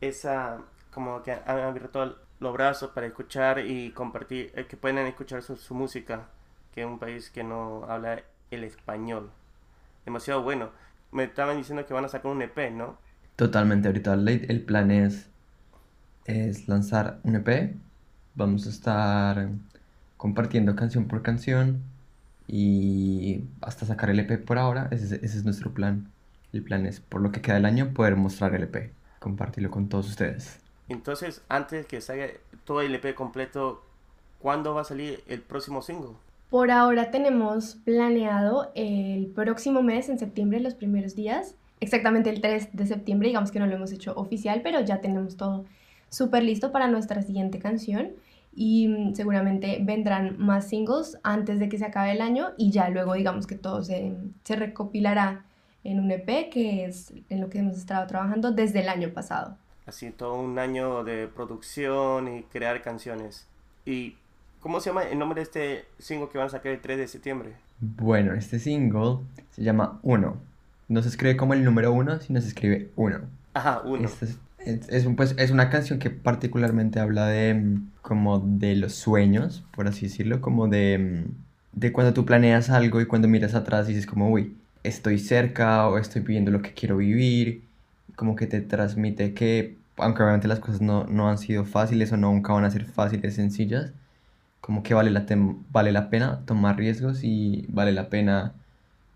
esa, 0.00 0.58
como 0.92 1.22
que 1.22 1.32
han 1.32 1.58
abierto 1.60 2.16
los 2.40 2.52
brazos 2.52 2.90
para 2.90 3.06
escuchar 3.06 3.60
y 3.60 3.90
compartir, 3.90 4.52
eh, 4.54 4.66
que 4.66 4.76
puedan 4.76 5.06
escuchar 5.06 5.42
su, 5.42 5.56
su 5.56 5.74
música, 5.74 6.28
que 6.74 6.82
es 6.82 6.86
un 6.86 6.98
país 6.98 7.30
que 7.30 7.44
no 7.44 7.84
habla 7.88 8.22
el 8.50 8.64
español. 8.64 9.30
Demasiado 10.04 10.42
bueno. 10.42 10.70
Me 11.10 11.24
estaban 11.24 11.58
diciendo 11.58 11.86
que 11.86 11.94
van 11.94 12.04
a 12.04 12.08
sacar 12.08 12.30
un 12.30 12.42
EP, 12.42 12.70
¿no? 12.72 12.96
Totalmente, 13.36 13.88
ahorita 13.88 14.14
el, 14.14 14.62
plan 14.62 14.90
es 14.90 15.28
es 16.24 16.68
lanzar 16.68 17.18
un 17.24 17.36
EP. 17.36 17.74
Vamos 18.34 18.66
a 18.66 18.70
estar 18.70 19.48
compartiendo 20.16 20.74
canción 20.74 21.06
por 21.06 21.22
canción 21.22 21.82
y 22.46 23.44
hasta 23.60 23.86
sacar 23.86 24.10
el 24.10 24.20
EP 24.20 24.44
por 24.44 24.58
ahora. 24.58 24.88
Ese, 24.90 25.16
ese 25.16 25.38
es 25.38 25.44
nuestro 25.44 25.72
plan. 25.72 26.10
El 26.52 26.62
plan 26.62 26.86
es, 26.86 27.00
por 27.00 27.20
lo 27.20 27.32
que 27.32 27.40
queda 27.40 27.56
del 27.56 27.66
año, 27.66 27.92
poder 27.92 28.16
mostrar 28.16 28.54
el 28.54 28.64
EP, 28.64 28.92
compartirlo 29.18 29.70
con 29.70 29.88
todos 29.88 30.08
ustedes. 30.08 30.58
Entonces, 30.88 31.42
antes 31.48 31.86
que 31.86 32.00
salga 32.00 32.28
todo 32.64 32.82
el 32.82 32.94
EP 32.94 33.14
completo, 33.14 33.82
¿cuándo 34.38 34.74
va 34.74 34.82
a 34.82 34.84
salir 34.84 35.22
el 35.26 35.40
próximo 35.40 35.82
single? 35.82 36.14
Por 36.52 36.70
ahora 36.70 37.10
tenemos 37.10 37.76
planeado 37.76 38.72
el 38.74 39.28
próximo 39.28 39.82
mes, 39.82 40.10
en 40.10 40.18
septiembre, 40.18 40.60
los 40.60 40.74
primeros 40.74 41.14
días, 41.14 41.54
exactamente 41.80 42.28
el 42.28 42.42
3 42.42 42.76
de 42.76 42.86
septiembre, 42.86 43.28
digamos 43.28 43.50
que 43.50 43.58
no 43.58 43.66
lo 43.66 43.74
hemos 43.74 43.90
hecho 43.90 44.12
oficial, 44.16 44.60
pero 44.62 44.82
ya 44.82 45.00
tenemos 45.00 45.38
todo 45.38 45.64
súper 46.10 46.42
listo 46.42 46.70
para 46.70 46.88
nuestra 46.88 47.22
siguiente 47.22 47.58
canción 47.58 48.10
y 48.54 48.86
mm, 48.86 49.14
seguramente 49.14 49.78
vendrán 49.80 50.36
más 50.38 50.68
singles 50.68 51.18
antes 51.22 51.58
de 51.58 51.70
que 51.70 51.78
se 51.78 51.86
acabe 51.86 52.12
el 52.12 52.20
año 52.20 52.50
y 52.58 52.70
ya 52.70 52.90
luego 52.90 53.14
digamos 53.14 53.46
que 53.46 53.54
todo 53.54 53.82
se, 53.82 54.14
se 54.44 54.54
recopilará 54.54 55.46
en 55.84 56.00
un 56.00 56.10
EP 56.10 56.50
que 56.50 56.84
es 56.84 57.14
en 57.30 57.40
lo 57.40 57.48
que 57.48 57.60
hemos 57.60 57.78
estado 57.78 58.06
trabajando 58.06 58.52
desde 58.52 58.80
el 58.80 58.90
año 58.90 59.14
pasado. 59.14 59.56
Así 59.86 60.10
todo 60.10 60.34
un 60.34 60.58
año 60.58 61.02
de 61.02 61.28
producción 61.28 62.28
y 62.28 62.42
crear 62.42 62.82
canciones. 62.82 63.48
¿Y 63.86 64.16
cómo 64.62 64.80
se 64.80 64.90
llama 64.90 65.02
el 65.02 65.18
nombre 65.18 65.40
de 65.40 65.42
este 65.42 65.84
single 65.98 66.28
que 66.30 66.38
van 66.38 66.46
a 66.46 66.50
sacar 66.50 66.72
el 66.72 66.80
3 66.80 66.96
de 66.96 67.08
septiembre? 67.08 67.52
Bueno, 67.80 68.32
este 68.32 68.58
single 68.58 69.18
se 69.50 69.62
llama 69.62 69.98
Uno. 70.02 70.36
No 70.88 71.02
se 71.02 71.08
escribe 71.08 71.36
como 71.36 71.52
el 71.52 71.64
número 71.64 71.92
uno, 71.92 72.20
sino 72.20 72.40
se 72.40 72.48
escribe 72.48 72.90
Uno. 72.96 73.20
Ajá, 73.54 73.82
Uno. 73.84 74.06
Este 74.06 74.26
es, 74.26 74.38
es, 74.64 74.88
es 74.88 75.06
pues, 75.16 75.34
es 75.36 75.50
una 75.50 75.68
canción 75.68 75.98
que 75.98 76.10
particularmente 76.10 77.00
habla 77.00 77.26
de 77.26 77.54
mm, 77.54 77.90
como 78.02 78.38
de 78.38 78.76
los 78.76 78.94
sueños, 78.94 79.64
por 79.74 79.88
así 79.88 80.06
decirlo, 80.06 80.40
como 80.40 80.68
de, 80.68 81.24
mm, 81.26 81.80
de 81.80 81.92
cuando 81.92 82.14
tú 82.14 82.24
planeas 82.24 82.70
algo 82.70 83.00
y 83.00 83.06
cuando 83.06 83.28
miras 83.28 83.54
atrás 83.54 83.88
dices 83.88 84.06
como, 84.06 84.30
uy, 84.30 84.56
estoy 84.84 85.18
cerca 85.18 85.88
o 85.88 85.98
estoy 85.98 86.22
viviendo 86.22 86.50
lo 86.50 86.62
que 86.62 86.72
quiero 86.72 86.96
vivir, 86.98 87.64
como 88.14 88.36
que 88.36 88.46
te 88.46 88.60
transmite 88.60 89.34
que, 89.34 89.76
aunque 89.96 90.22
obviamente 90.22 90.48
las 90.48 90.60
cosas 90.60 90.80
no, 90.80 91.04
no 91.04 91.28
han 91.28 91.38
sido 91.38 91.64
fáciles 91.64 92.12
o 92.12 92.16
no 92.16 92.30
nunca 92.32 92.52
van 92.52 92.64
a 92.64 92.70
ser 92.70 92.84
fáciles, 92.84 93.34
sencillas, 93.34 93.92
como 94.62 94.84
que 94.84 94.94
vale 94.94 95.10
la, 95.12 95.26
tem- 95.26 95.64
vale 95.72 95.92
la 95.92 96.10
pena 96.10 96.46
tomar 96.46 96.78
riesgos 96.78 97.24
y 97.24 97.66
vale 97.70 97.92
la 97.92 98.10
pena 98.10 98.54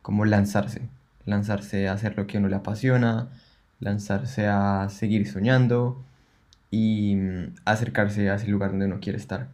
como 0.02 0.24
lanzarse, 0.26 0.82
lanzarse 1.26 1.88
a 1.88 1.94
hacer 1.94 2.16
lo 2.18 2.26
que 2.28 2.38
a 2.38 2.40
uno 2.40 2.48
le 2.50 2.56
apasiona, 2.56 3.28
lanzarse 3.80 4.48
a 4.48 4.88
seguir 4.90 5.28
soñando 5.30 6.02
y 6.70 7.16
mm, 7.16 7.54
acercarse 7.66 8.30
a 8.30 8.36
ese 8.36 8.48
lugar 8.48 8.70
donde 8.72 8.86
uno 8.86 9.00
quiere 9.00 9.18
estar. 9.18 9.48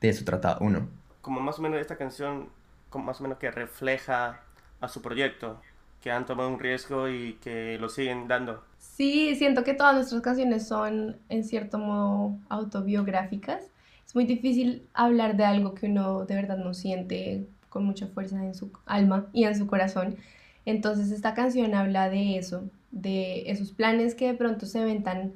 De 0.00 0.08
eso 0.08 0.24
trata 0.24 0.58
uno. 0.60 0.88
Como 1.20 1.40
más 1.40 1.58
o 1.58 1.62
menos 1.62 1.80
esta 1.80 1.96
canción, 1.96 2.48
como 2.90 3.04
más 3.04 3.20
o 3.20 3.22
menos 3.22 3.38
que 3.38 3.50
refleja 3.50 4.40
a 4.80 4.88
su 4.88 5.02
proyecto, 5.02 5.60
que 6.00 6.10
han 6.10 6.26
tomado 6.26 6.48
un 6.48 6.58
riesgo 6.60 7.08
y 7.08 7.34
que 7.34 7.78
lo 7.78 7.88
siguen 7.88 8.28
dando. 8.28 8.64
Sí, 8.78 9.34
siento 9.36 9.64
que 9.64 9.74
todas 9.74 9.94
nuestras 9.94 10.22
canciones 10.22 10.66
son 10.68 11.20
en 11.28 11.44
cierto 11.44 11.78
modo 11.78 12.38
autobiográficas. 12.48 13.70
Es 14.08 14.14
muy 14.14 14.24
difícil 14.24 14.88
hablar 14.94 15.36
de 15.36 15.44
algo 15.44 15.74
que 15.74 15.84
uno 15.84 16.24
de 16.24 16.34
verdad 16.34 16.56
no 16.56 16.72
siente 16.72 17.46
con 17.68 17.84
mucha 17.84 18.06
fuerza 18.06 18.42
en 18.42 18.54
su 18.54 18.72
alma 18.86 19.26
y 19.34 19.44
en 19.44 19.54
su 19.54 19.66
corazón. 19.66 20.16
Entonces 20.64 21.10
esta 21.10 21.34
canción 21.34 21.74
habla 21.74 22.08
de 22.08 22.38
eso, 22.38 22.70
de 22.90 23.50
esos 23.50 23.72
planes 23.72 24.14
que 24.14 24.28
de 24.28 24.34
pronto 24.34 24.64
se 24.64 24.82
ven 24.82 25.02
tan, 25.02 25.34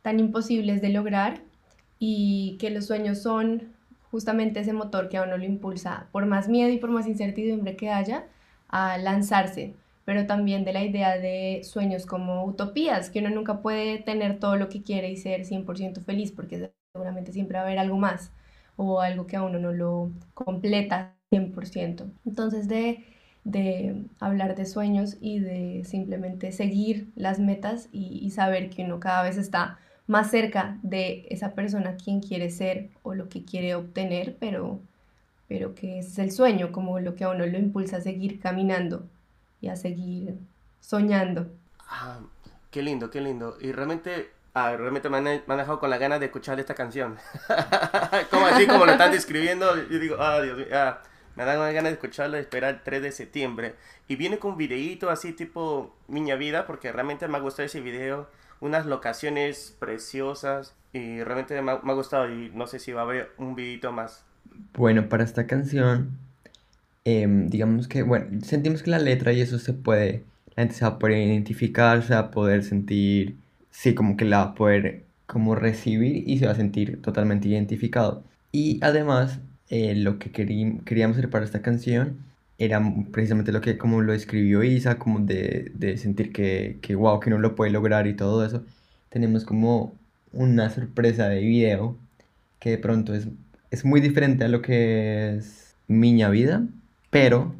tan 0.00 0.18
imposibles 0.18 0.80
de 0.80 0.88
lograr 0.88 1.42
y 1.98 2.56
que 2.58 2.70
los 2.70 2.86
sueños 2.86 3.20
son 3.20 3.74
justamente 4.10 4.60
ese 4.60 4.72
motor 4.72 5.10
que 5.10 5.18
a 5.18 5.24
uno 5.24 5.36
lo 5.36 5.44
impulsa, 5.44 6.06
por 6.10 6.24
más 6.24 6.48
miedo 6.48 6.70
y 6.70 6.78
por 6.78 6.88
más 6.88 7.06
incertidumbre 7.06 7.76
que 7.76 7.90
haya, 7.90 8.24
a 8.68 8.96
lanzarse 8.96 9.74
pero 10.04 10.26
también 10.26 10.64
de 10.64 10.72
la 10.72 10.84
idea 10.84 11.18
de 11.18 11.62
sueños 11.64 12.06
como 12.06 12.44
utopías, 12.44 13.10
que 13.10 13.20
uno 13.20 13.30
nunca 13.30 13.62
puede 13.62 13.98
tener 13.98 14.38
todo 14.38 14.56
lo 14.56 14.68
que 14.68 14.82
quiere 14.82 15.10
y 15.10 15.16
ser 15.16 15.46
100% 15.46 16.02
feliz, 16.02 16.30
porque 16.32 16.70
seguramente 16.94 17.32
siempre 17.32 17.56
va 17.58 17.64
a 17.64 17.66
haber 17.66 17.78
algo 17.78 17.96
más 17.98 18.30
o 18.76 19.00
algo 19.00 19.26
que 19.26 19.36
a 19.36 19.42
uno 19.42 19.58
no 19.58 19.72
lo 19.72 20.10
completa 20.32 21.14
100%. 21.30 22.06
Entonces 22.24 22.68
de, 22.68 23.04
de 23.44 24.04
hablar 24.20 24.54
de 24.54 24.64
sueños 24.66 25.16
y 25.20 25.40
de 25.40 25.84
simplemente 25.84 26.52
seguir 26.52 27.08
las 27.16 27.40
metas 27.40 27.88
y, 27.92 28.20
y 28.24 28.30
saber 28.30 28.70
que 28.70 28.84
uno 28.84 29.00
cada 29.00 29.22
vez 29.24 29.36
está 29.38 29.78
más 30.06 30.30
cerca 30.30 30.78
de 30.82 31.26
esa 31.30 31.54
persona 31.54 31.96
quien 31.96 32.20
quiere 32.20 32.50
ser 32.50 32.90
o 33.02 33.14
lo 33.14 33.28
que 33.28 33.44
quiere 33.44 33.74
obtener, 33.74 34.36
pero, 34.38 34.80
pero 35.48 35.74
que 35.74 36.00
es 36.00 36.18
el 36.18 36.32
sueño, 36.32 36.72
como 36.72 37.00
lo 37.00 37.14
que 37.16 37.24
a 37.24 37.30
uno 37.30 37.46
lo 37.46 37.58
impulsa 37.58 37.98
a 37.98 38.00
seguir 38.02 38.40
caminando 38.40 39.08
y 39.60 39.68
a 39.68 39.76
seguir 39.76 40.36
soñando. 40.80 41.48
Ah, 41.88 42.20
qué 42.70 42.82
lindo, 42.82 43.10
qué 43.10 43.20
lindo. 43.20 43.56
Y 43.60 43.72
realmente, 43.72 44.30
ah, 44.54 44.74
realmente 44.76 45.08
me 45.08 45.18
han, 45.18 45.24
me 45.24 45.42
han 45.46 45.58
dejado 45.58 45.78
con 45.78 45.90
la 45.90 45.98
ganas 45.98 46.20
de 46.20 46.26
escuchar 46.26 46.58
esta 46.58 46.74
canción. 46.74 47.16
como 48.30 48.46
así, 48.46 48.66
como 48.66 48.86
lo 48.86 48.92
están 48.92 49.12
describiendo, 49.12 49.74
yo 49.88 49.98
digo, 49.98 50.16
ah, 50.18 50.40
Dios 50.40 50.56
mío, 50.56 50.66
ah, 50.72 51.02
me 51.36 51.44
dan 51.44 51.58
ganas 51.58 51.90
de 51.90 51.94
escucharlo 51.94 52.36
y 52.36 52.40
esperar 52.40 52.74
el 52.74 52.82
3 52.82 53.02
de 53.02 53.12
septiembre. 53.12 53.74
Y 54.08 54.16
viene 54.16 54.38
con 54.38 54.52
un 54.52 54.56
videíto 54.56 55.10
así 55.10 55.32
tipo 55.32 55.94
Miña 56.08 56.36
Vida, 56.36 56.66
porque 56.66 56.92
realmente 56.92 57.26
me 57.28 57.36
ha 57.36 57.40
gustado 57.40 57.66
ese 57.66 57.80
video. 57.80 58.28
Unas 58.60 58.86
locaciones 58.86 59.76
preciosas 59.78 60.74
y 60.92 61.22
realmente 61.22 61.60
me 61.60 61.72
ha, 61.72 61.80
me 61.82 61.92
ha 61.92 61.94
gustado 61.94 62.30
y 62.30 62.50
no 62.54 62.66
sé 62.66 62.78
si 62.78 62.92
va 62.92 63.02
a 63.02 63.04
haber 63.04 63.32
un 63.36 63.56
videito 63.56 63.92
más. 63.92 64.24
Bueno, 64.74 65.08
para 65.08 65.24
esta 65.24 65.46
canción, 65.46 66.16
em, 67.04 67.48
digamos 67.48 67.88
que, 67.88 68.02
bueno, 68.02 68.40
sentimos 68.42 68.82
que 68.82 68.90
la 68.90 68.98
letra 68.98 69.32
y 69.32 69.40
eso 69.40 69.58
se 69.58 69.72
puede, 69.72 70.22
la 70.54 70.62
gente 70.62 70.76
se 70.76 70.84
va 70.84 70.92
a 70.92 70.98
poder 70.98 71.18
identificar, 71.18 72.02
se 72.02 72.14
va 72.14 72.20
a 72.20 72.30
poder 72.30 72.62
sentir, 72.62 73.36
sí, 73.74 73.94
como 73.94 74.16
que 74.16 74.24
la 74.24 74.38
va 74.38 74.44
a 74.52 74.54
poder 74.54 75.04
como 75.26 75.54
recibir 75.56 76.28
y 76.28 76.38
se 76.38 76.46
va 76.46 76.52
a 76.52 76.54
sentir 76.56 77.00
totalmente 77.02 77.48
identificado. 77.48 78.24
Y 78.52 78.78
además, 78.82 79.40
eh, 79.68 79.94
lo 79.96 80.18
que 80.18 80.30
querí- 80.32 80.80
queríamos 80.84 81.16
hacer 81.18 81.30
para 81.30 81.44
esta 81.44 81.62
canción 81.62 82.18
era 82.58 82.80
precisamente 83.12 83.52
lo 83.52 83.60
que 83.60 83.76
como 83.78 84.00
lo 84.02 84.12
escribió 84.14 84.62
Isa, 84.62 84.98
como 84.98 85.20
de, 85.20 85.72
de 85.74 85.96
sentir 85.98 86.32
que, 86.32 86.78
que 86.82 86.94
wow, 86.94 87.18
que 87.20 87.30
uno 87.30 87.38
lo 87.40 87.54
puede 87.56 87.72
lograr 87.72 88.06
y 88.06 88.14
todo 88.16 88.44
eso. 88.46 88.64
Tenemos 89.10 89.44
como 89.44 89.94
una 90.32 90.70
sorpresa 90.70 91.28
de 91.28 91.40
video 91.40 91.98
que 92.60 92.70
de 92.70 92.78
pronto 92.78 93.14
es, 93.14 93.28
es 93.70 93.84
muy 93.84 94.00
diferente 94.00 94.44
a 94.44 94.48
lo 94.48 94.62
que 94.62 95.36
es 95.36 95.74
Miña 95.88 96.30
Vida, 96.30 96.66
pero 97.10 97.54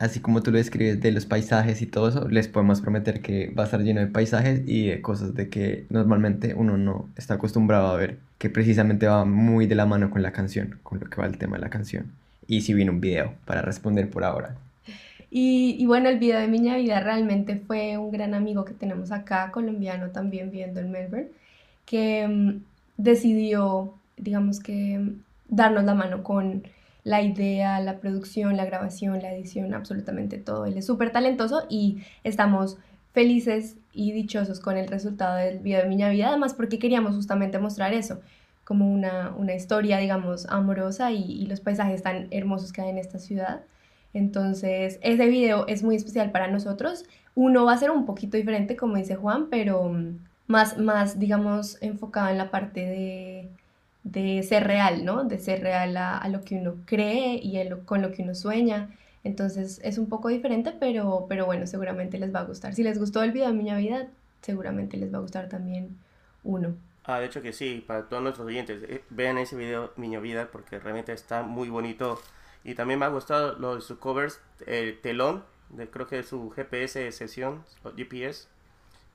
así 0.00 0.18
como 0.20 0.42
tú 0.42 0.50
lo 0.50 0.56
describes 0.56 1.00
de 1.00 1.12
los 1.12 1.26
paisajes 1.26 1.82
y 1.82 1.86
todo 1.86 2.08
eso, 2.08 2.26
les 2.28 2.48
podemos 2.48 2.80
prometer 2.80 3.20
que 3.20 3.50
va 3.50 3.62
a 3.62 3.66
estar 3.66 3.82
lleno 3.82 4.00
de 4.00 4.06
paisajes 4.06 4.62
y 4.66 4.86
de 4.86 5.02
cosas 5.02 5.34
de 5.34 5.50
que 5.50 5.84
normalmente 5.90 6.54
uno 6.54 6.78
no 6.78 7.08
está 7.16 7.34
acostumbrado 7.34 7.88
a 7.88 7.96
ver, 7.96 8.18
que 8.38 8.48
precisamente 8.48 9.06
va 9.06 9.26
muy 9.26 9.66
de 9.66 9.74
la 9.74 9.84
mano 9.84 10.10
con 10.10 10.22
la 10.22 10.32
canción, 10.32 10.80
con 10.82 11.00
lo 11.00 11.06
que 11.06 11.20
va 11.20 11.26
el 11.26 11.36
tema 11.36 11.58
de 11.58 11.62
la 11.62 11.70
canción. 11.70 12.10
Y 12.46 12.62
si 12.62 12.72
viene 12.72 12.90
un 12.90 13.02
video 13.02 13.34
para 13.44 13.60
responder 13.60 14.08
por 14.08 14.24
ahora. 14.24 14.56
Y, 15.30 15.84
bueno, 15.86 16.08
el 16.08 16.18
video 16.18 16.40
de 16.40 16.48
Miña 16.48 16.76
Vida 16.76 17.00
realmente 17.00 17.56
fue 17.56 17.96
un 17.98 18.10
gran 18.10 18.34
amigo 18.34 18.64
que 18.64 18.72
tenemos 18.72 19.12
acá, 19.12 19.52
colombiano 19.52 20.08
también 20.10 20.50
viviendo 20.50 20.80
en 20.80 20.90
Melbourne, 20.90 21.28
que 21.84 22.26
mm, 22.26 22.62
decidió, 22.96 23.94
digamos 24.16 24.58
que, 24.60 25.12
darnos 25.48 25.84
la 25.84 25.94
mano 25.94 26.22
con 26.22 26.62
la 27.04 27.22
idea, 27.22 27.80
la 27.80 27.98
producción, 27.98 28.56
la 28.56 28.64
grabación, 28.64 29.20
la 29.22 29.34
edición, 29.34 29.74
absolutamente 29.74 30.38
todo. 30.38 30.66
Él 30.66 30.76
es 30.76 30.86
súper 30.86 31.12
talentoso 31.12 31.64
y 31.68 32.02
estamos 32.24 32.78
felices 33.12 33.76
y 33.92 34.12
dichosos 34.12 34.60
con 34.60 34.76
el 34.76 34.88
resultado 34.88 35.36
del 35.36 35.58
video 35.58 35.82
de 35.82 35.88
Miña 35.88 36.10
Vida, 36.10 36.28
además 36.28 36.54
porque 36.54 36.78
queríamos 36.78 37.14
justamente 37.14 37.58
mostrar 37.58 37.92
eso, 37.92 38.20
como 38.64 38.92
una, 38.92 39.34
una 39.36 39.54
historia, 39.54 39.98
digamos, 39.98 40.46
amorosa 40.46 41.10
y, 41.10 41.24
y 41.24 41.46
los 41.46 41.60
paisajes 41.60 42.02
tan 42.02 42.28
hermosos 42.30 42.72
que 42.72 42.82
hay 42.82 42.90
en 42.90 42.98
esta 42.98 43.18
ciudad. 43.18 43.62
Entonces, 44.12 44.98
ese 45.02 45.26
video 45.26 45.66
es 45.66 45.82
muy 45.82 45.96
especial 45.96 46.30
para 46.30 46.48
nosotros. 46.48 47.04
Uno 47.34 47.64
va 47.64 47.72
a 47.72 47.78
ser 47.78 47.90
un 47.90 48.06
poquito 48.06 48.36
diferente, 48.36 48.76
como 48.76 48.96
dice 48.96 49.16
Juan, 49.16 49.48
pero 49.50 49.92
más, 50.46 50.78
más 50.78 51.18
digamos, 51.18 51.78
enfocado 51.80 52.28
en 52.28 52.38
la 52.38 52.50
parte 52.50 52.80
de, 52.80 53.48
de 54.04 54.42
ser 54.42 54.66
real, 54.66 55.04
¿no? 55.04 55.24
De 55.24 55.38
ser 55.38 55.60
real 55.62 55.96
a, 55.96 56.26
lo 56.28 56.42
que 56.44 56.56
uno 56.56 56.74
cree 56.86 57.36
y 57.36 57.58
a 57.58 57.64
lo- 57.64 57.84
con 57.84 58.02
lo 58.02 58.12
que 58.12 58.22
uno 58.22 58.34
sueña. 58.34 58.90
Entonces, 59.24 59.80
es 59.84 59.98
un 59.98 60.08
poco 60.08 60.28
diferente, 60.28 60.72
pero, 60.78 61.26
pero 61.28 61.46
bueno, 61.46 61.66
seguramente 61.66 62.18
les 62.18 62.34
va 62.34 62.40
a 62.40 62.44
gustar. 62.44 62.74
Si 62.74 62.82
les 62.82 62.98
gustó 62.98 63.22
el 63.22 63.32
video 63.32 63.48
de 63.48 63.54
Miña 63.54 63.76
Vida, 63.76 64.08
seguramente 64.40 64.96
les 64.96 65.12
va 65.12 65.18
a 65.18 65.20
gustar 65.20 65.48
también 65.48 65.98
uno. 66.44 66.74
Ah, 67.04 67.18
de 67.20 67.26
hecho 67.26 67.42
que 67.42 67.52
sí, 67.52 67.84
para 67.86 68.08
todos 68.08 68.22
nuestros 68.22 68.46
oyentes, 68.46 68.82
eh, 68.88 69.02
vean 69.10 69.38
ese 69.38 69.56
video 69.56 69.92
Miño 69.96 70.20
Vida 70.20 70.48
porque 70.52 70.78
realmente 70.78 71.12
está 71.12 71.42
muy 71.42 71.68
bonito. 71.68 72.20
Y 72.64 72.74
también 72.74 72.98
me 73.00 73.06
ha 73.06 73.08
gustado 73.08 73.58
lo 73.58 73.74
de 73.76 73.80
sus 73.80 73.98
covers, 73.98 74.40
el 74.66 75.00
telón, 75.00 75.44
de, 75.70 75.88
creo 75.88 76.06
que 76.06 76.16
de 76.16 76.22
su 76.22 76.50
GPS 76.50 76.98
de 76.98 77.12
sesión, 77.12 77.64
GPS, 77.96 78.48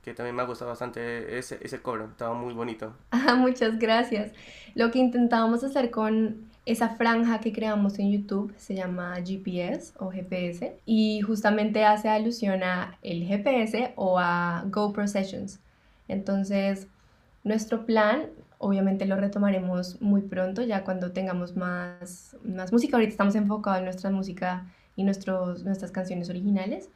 que 0.05 0.13
también 0.13 0.35
me 0.35 0.43
ha 0.43 0.45
gustado 0.45 0.69
bastante 0.69 1.37
ese, 1.37 1.57
ese 1.61 1.81
cover, 1.81 2.03
estaba 2.11 2.35
muy 2.35 2.53
bonito. 2.53 2.93
Ah, 3.11 3.33
muchas 3.33 3.79
gracias. 3.79 4.31
Lo 4.75 4.91
que 4.91 4.99
intentábamos 4.99 5.63
hacer 5.63 5.89
con 5.89 6.45
esa 6.67 6.89
franja 6.89 7.39
que 7.39 7.51
creamos 7.51 7.97
en 7.97 8.11
YouTube 8.11 8.53
se 8.55 8.75
llama 8.75 9.15
GPS 9.25 9.93
o 9.97 10.11
GPS 10.11 10.77
y 10.85 11.21
justamente 11.21 11.83
hace 11.85 12.07
alusión 12.07 12.61
a 12.61 12.99
el 13.01 13.25
GPS 13.25 13.93
o 13.95 14.19
a 14.19 14.63
GoPro 14.67 15.07
Sessions. 15.07 15.59
Entonces, 16.07 16.87
nuestro 17.43 17.87
plan 17.87 18.27
obviamente 18.59 19.05
lo 19.05 19.15
retomaremos 19.15 20.01
muy 20.01 20.21
pronto, 20.21 20.61
ya 20.61 20.83
cuando 20.83 21.11
tengamos 21.11 21.55
más, 21.55 22.37
más 22.43 22.71
música. 22.71 22.97
Ahorita 22.97 23.11
estamos 23.11 23.35
enfocados 23.35 23.79
en 23.79 23.85
nuestra 23.85 24.11
música 24.11 24.65
y 24.95 25.03
nuestros, 25.03 25.63
nuestras 25.63 25.91
canciones 25.91 26.29
originales, 26.29 26.89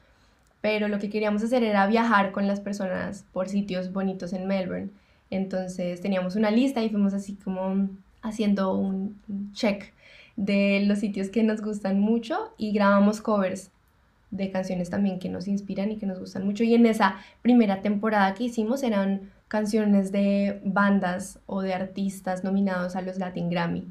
pero 0.62 0.88
lo 0.88 1.00
que 1.00 1.10
queríamos 1.10 1.44
hacer 1.44 1.64
era 1.64 1.88
viajar 1.88 2.32
con 2.32 2.48
las 2.48 2.60
personas 2.60 3.26
por 3.32 3.48
sitios 3.50 3.94
bonitos 3.94 4.34
en 4.34 4.48
Melbourne. 4.48 4.90
Entonces 5.30 6.02
teníamos 6.02 6.36
una 6.36 6.52
lista 6.52 6.84
y 6.84 6.90
fuimos 6.90 7.14
así 7.14 7.36
como 7.36 7.90
haciendo 8.22 8.74
un 8.74 9.20
check 9.54 9.94
de 10.36 10.84
los 10.86 11.00
sitios 11.00 11.30
que 11.30 11.44
nos 11.44 11.62
gustan 11.62 12.00
mucho 12.00 12.54
y 12.58 12.72
grabamos 12.72 13.22
covers 13.22 13.72
de 14.32 14.52
canciones 14.52 14.90
también 14.90 15.20
que 15.20 15.30
nos 15.30 15.48
inspiran 15.48 15.92
y 15.92 15.98
que 15.98 16.06
nos 16.06 16.20
gustan 16.20 16.46
mucho. 16.46 16.64
Y 16.64 16.76
en 16.76 16.86
esa 16.86 17.16
primera 17.42 17.82
temporada 17.82 18.34
que 18.34 18.46
hicimos 18.46 18.84
eran 18.84 19.32
canciones 19.48 20.12
de 20.12 20.62
bandas 20.64 21.40
o 21.46 21.62
de 21.62 21.74
artistas 21.74 22.44
nominados 22.44 22.96
a 22.96 23.02
los 23.02 23.18
Latin 23.18 23.50
Grammy 23.50 23.88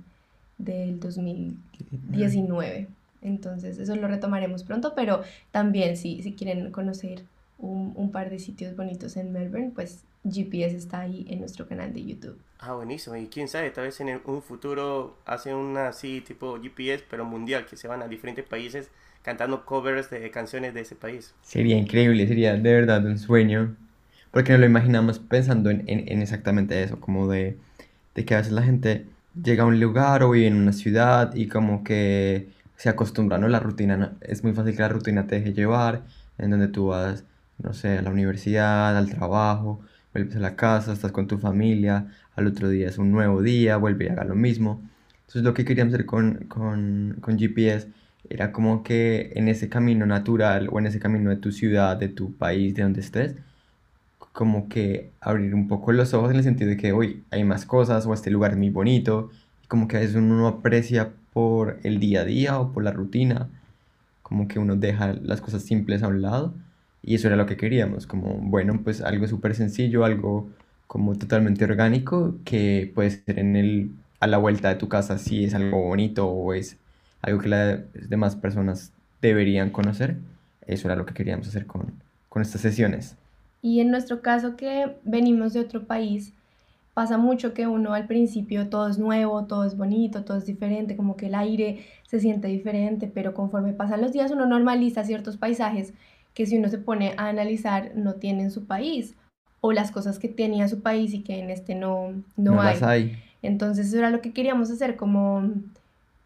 del 0.59 1.01
2019. 1.01 2.89
Entonces, 3.23 3.79
eso 3.79 3.97
lo 3.97 4.09
retomaremos 4.09 4.63
pronto, 4.63 4.95
pero 4.95 5.23
también 5.51 5.97
si, 5.97 6.23
si 6.23 6.35
quieren 6.35 6.71
conocer 6.71 7.23
un, 7.59 7.93
un, 7.97 8.13
par 8.13 8.31
de 8.31 8.39
sitios 8.39 8.77
bonitos 8.77 9.17
en 9.17 9.33
Melbourne, 9.33 9.73
pues 9.75 10.05
GPS 10.25 10.77
está 10.77 11.01
ahí 11.01 11.27
en 11.29 11.41
nuestro 11.41 11.67
canal 11.67 11.93
de 11.93 12.05
YouTube. 12.05 12.39
Ah, 12.59 12.75
buenísimo. 12.75 13.17
Y 13.17 13.27
quién 13.27 13.49
sabe, 13.49 13.71
tal 13.71 13.85
vez 13.85 14.01
en 14.01 14.21
un 14.25 14.43
futuro 14.43 15.17
hacen 15.27 15.55
una 15.55 15.89
así 15.89 16.21
tipo 16.21 16.61
GPS, 16.61 17.05
pero 17.09 17.25
mundial, 17.25 17.67
que 17.67 17.77
se 17.77 17.89
van 17.89 18.03
a 18.03 18.09
diferentes 18.09 18.45
países 18.45 18.91
cantando 19.23 19.65
covers 19.65 20.11
de 20.11 20.31
canciones 20.31 20.75
de 20.75 20.81
ese 20.81 20.95
país. 20.95 21.35
Sería 21.43 21.77
increíble, 21.77 22.27
sería 22.27 22.55
de 22.55 22.73
verdad 22.73 23.05
un 23.05 23.19
sueño. 23.19 23.77
Porque 24.31 24.53
nos 24.53 24.61
lo 24.61 24.67
imaginamos 24.67 25.19
pensando 25.19 25.71
en, 25.71 25.85
en, 25.87 26.23
exactamente 26.23 26.83
eso, 26.83 27.01
como 27.01 27.29
de, 27.29 27.57
de 28.15 28.25
que 28.25 28.35
a 28.35 28.39
veces 28.39 28.53
la 28.53 28.63
gente 28.63 29.07
llega 29.43 29.63
a 29.63 29.67
un 29.67 29.81
lugar 29.81 30.23
o 30.23 30.31
vive 30.31 30.47
en 30.47 30.57
una 30.57 30.73
ciudad 30.73 31.35
y 31.35 31.49
como 31.49 31.83
que 31.83 32.49
se 32.79 32.89
acostumbra, 32.89 33.39
¿no? 33.39 33.49
La 33.49 33.61
rutina, 33.61 34.17
es 34.21 34.45
muy 34.45 34.55
fácil 34.55 34.77
que 34.77 34.83
la 34.83 34.89
rutina 34.89 35.27
te 35.27 35.37
deje 35.37 35.53
llevar, 35.53 36.05
en 36.39 36.51
donde 36.51 36.69
tú 36.69 36.87
vas, 36.89 37.25
no 37.59 37.73
sé, 37.75 37.99
a 37.99 38.03
la 38.03 38.11
universidad, 38.11 38.97
al 38.97 39.11
trabajo, 39.11 39.81
vuelves 40.15 40.37
a 40.37 40.41
la 40.41 40.57
casa, 40.57 40.93
estás 40.93 41.11
con 41.13 41.27
tu 41.27 41.39
familia, 41.39 42.07
al 42.37 42.47
otro 42.47 42.69
día 42.69 42.89
es 42.89 42.99
un 42.99 43.11
nuevo 43.11 43.43
día, 43.43 43.77
vuelve 43.79 44.07
y 44.07 44.09
haga 44.09 44.25
lo 44.25 44.37
mismo. 44.37 44.81
Entonces 45.23 45.43
lo 45.43 45.55
que 45.55 45.65
queríamos 45.65 45.93
hacer 45.95 46.07
con, 46.07 46.47
con, 46.49 47.17
con 47.21 47.37
GPS 47.39 47.89
era 48.31 48.53
como 48.53 48.85
que 48.85 49.33
en 49.35 49.49
ese 49.49 49.69
camino 49.69 50.07
natural 50.07 50.69
o 50.71 50.79
en 50.79 50.87
ese 50.87 51.01
camino 51.01 51.31
de 51.31 51.37
tu 51.37 51.51
ciudad, 51.53 51.97
de 51.97 52.09
tu 52.09 52.37
país, 52.37 52.77
de 52.77 52.83
donde 52.85 53.01
estés, 53.01 53.35
como 54.33 54.69
que 54.69 55.11
abrir 55.21 55.55
un 55.55 55.69
poco 55.69 55.93
los 55.93 56.15
ojos 56.15 56.31
en 56.31 56.37
el 56.37 56.45
sentido 56.45 56.71
de 56.71 56.77
que 56.77 56.93
hoy 56.93 57.25
hay 57.31 57.43
más 57.45 57.67
cosas 57.67 58.07
o 58.07 58.15
este 58.15 58.31
lugar 58.31 58.53
es 58.53 58.59
muy 58.59 58.71
bonito, 58.71 59.31
y 59.65 59.67
como 59.67 59.89
que 59.89 59.97
a 59.97 60.01
veces 60.01 60.17
uno 60.17 60.47
aprecia 60.47 61.13
el 61.83 62.01
día 62.01 62.23
a 62.23 62.25
día 62.25 62.59
o 62.61 62.73
por 62.73 62.85
la 62.85 62.93
rutina, 62.93 63.49
como 64.23 64.49
que 64.49 64.59
uno 64.59 64.77
deja 64.77 65.15
las 65.23 65.41
cosas 65.41 65.63
simples 65.63 66.03
a 66.03 66.09
un 66.09 66.23
lado 66.23 66.55
y 67.03 67.15
eso 67.15 67.29
era 67.29 67.37
lo 67.37 67.47
que 67.47 67.57
queríamos, 67.57 68.07
como 68.07 68.35
bueno, 68.35 68.81
pues 68.83 69.01
algo 69.01 69.27
súper 69.27 69.55
sencillo, 69.55 70.05
algo 70.05 70.49
como 70.87 71.17
totalmente 71.17 71.65
orgánico 71.65 72.37
que 72.45 72.91
puede 72.95 73.11
ser 73.11 73.39
en 73.39 73.57
el 73.57 73.91
a 74.21 74.27
la 74.27 74.39
vuelta 74.39 74.69
de 74.69 74.75
tu 74.75 74.89
casa 74.89 75.19
si 75.19 75.45
es 75.45 75.55
algo 75.55 75.81
bonito 75.81 76.27
o 76.27 76.53
es 76.53 76.77
algo 77.23 77.41
que 77.41 77.49
las 77.49 77.81
demás 78.09 78.37
personas 78.37 78.93
deberían 79.23 79.71
conocer. 79.71 80.19
Eso 80.67 80.89
era 80.89 80.97
lo 80.97 81.07
que 81.07 81.15
queríamos 81.15 81.49
hacer 81.49 81.67
con, 81.67 81.93
con 82.29 82.43
estas 82.43 82.61
sesiones. 82.61 83.17
Y 83.63 83.81
en 83.81 83.91
nuestro 83.91 84.21
caso 84.23 84.57
que 84.57 84.97
venimos 85.05 85.53
de 85.53 85.61
otro 85.61 85.85
país, 85.85 86.33
pasa 86.99 87.17
mucho 87.17 87.55
que 87.55 87.69
uno 87.69 87.95
al 87.95 88.09
principio 88.09 88.69
todo 88.69 88.89
es 88.89 88.99
nuevo, 88.99 89.45
todo 89.45 89.65
es 89.65 89.77
bonito, 89.77 90.25
todo 90.25 90.37
es 90.37 90.47
diferente, 90.47 90.97
como 90.97 91.17
que 91.17 91.27
el 91.27 91.37
aire 91.37 91.87
se 92.03 92.19
siente 92.19 92.49
diferente, 92.49 93.07
pero 93.07 93.35
conforme 93.35 93.73
pasan 93.73 94.01
los 94.01 94.13
días 94.13 94.33
uno 94.33 94.47
normaliza 94.47 95.05
ciertos 95.05 95.37
paisajes 95.37 95.95
que 96.35 96.45
si 96.45 96.59
uno 96.59 96.69
se 96.69 96.79
pone 96.79 97.15
a 97.17 97.29
analizar 97.29 97.93
no 97.95 98.15
tiene 98.15 98.43
en 98.43 98.51
su 98.51 98.67
país 98.67 99.15
o 99.61 99.71
las 99.71 99.93
cosas 99.93 100.19
que 100.19 100.27
tenía 100.27 100.67
su 100.67 100.81
país 100.81 101.15
y 101.15 101.23
que 101.23 101.39
en 101.39 101.51
este 101.51 101.77
no, 101.77 102.15
no, 102.37 102.61
hay. 102.61 102.79
hay. 102.83 103.23
Entonces 103.43 103.87
eso 103.87 103.99
era 103.99 104.11
lo 104.11 104.21
que 104.21 104.33
queríamos 104.33 104.69
hacer, 104.69 104.97
como 104.97 105.53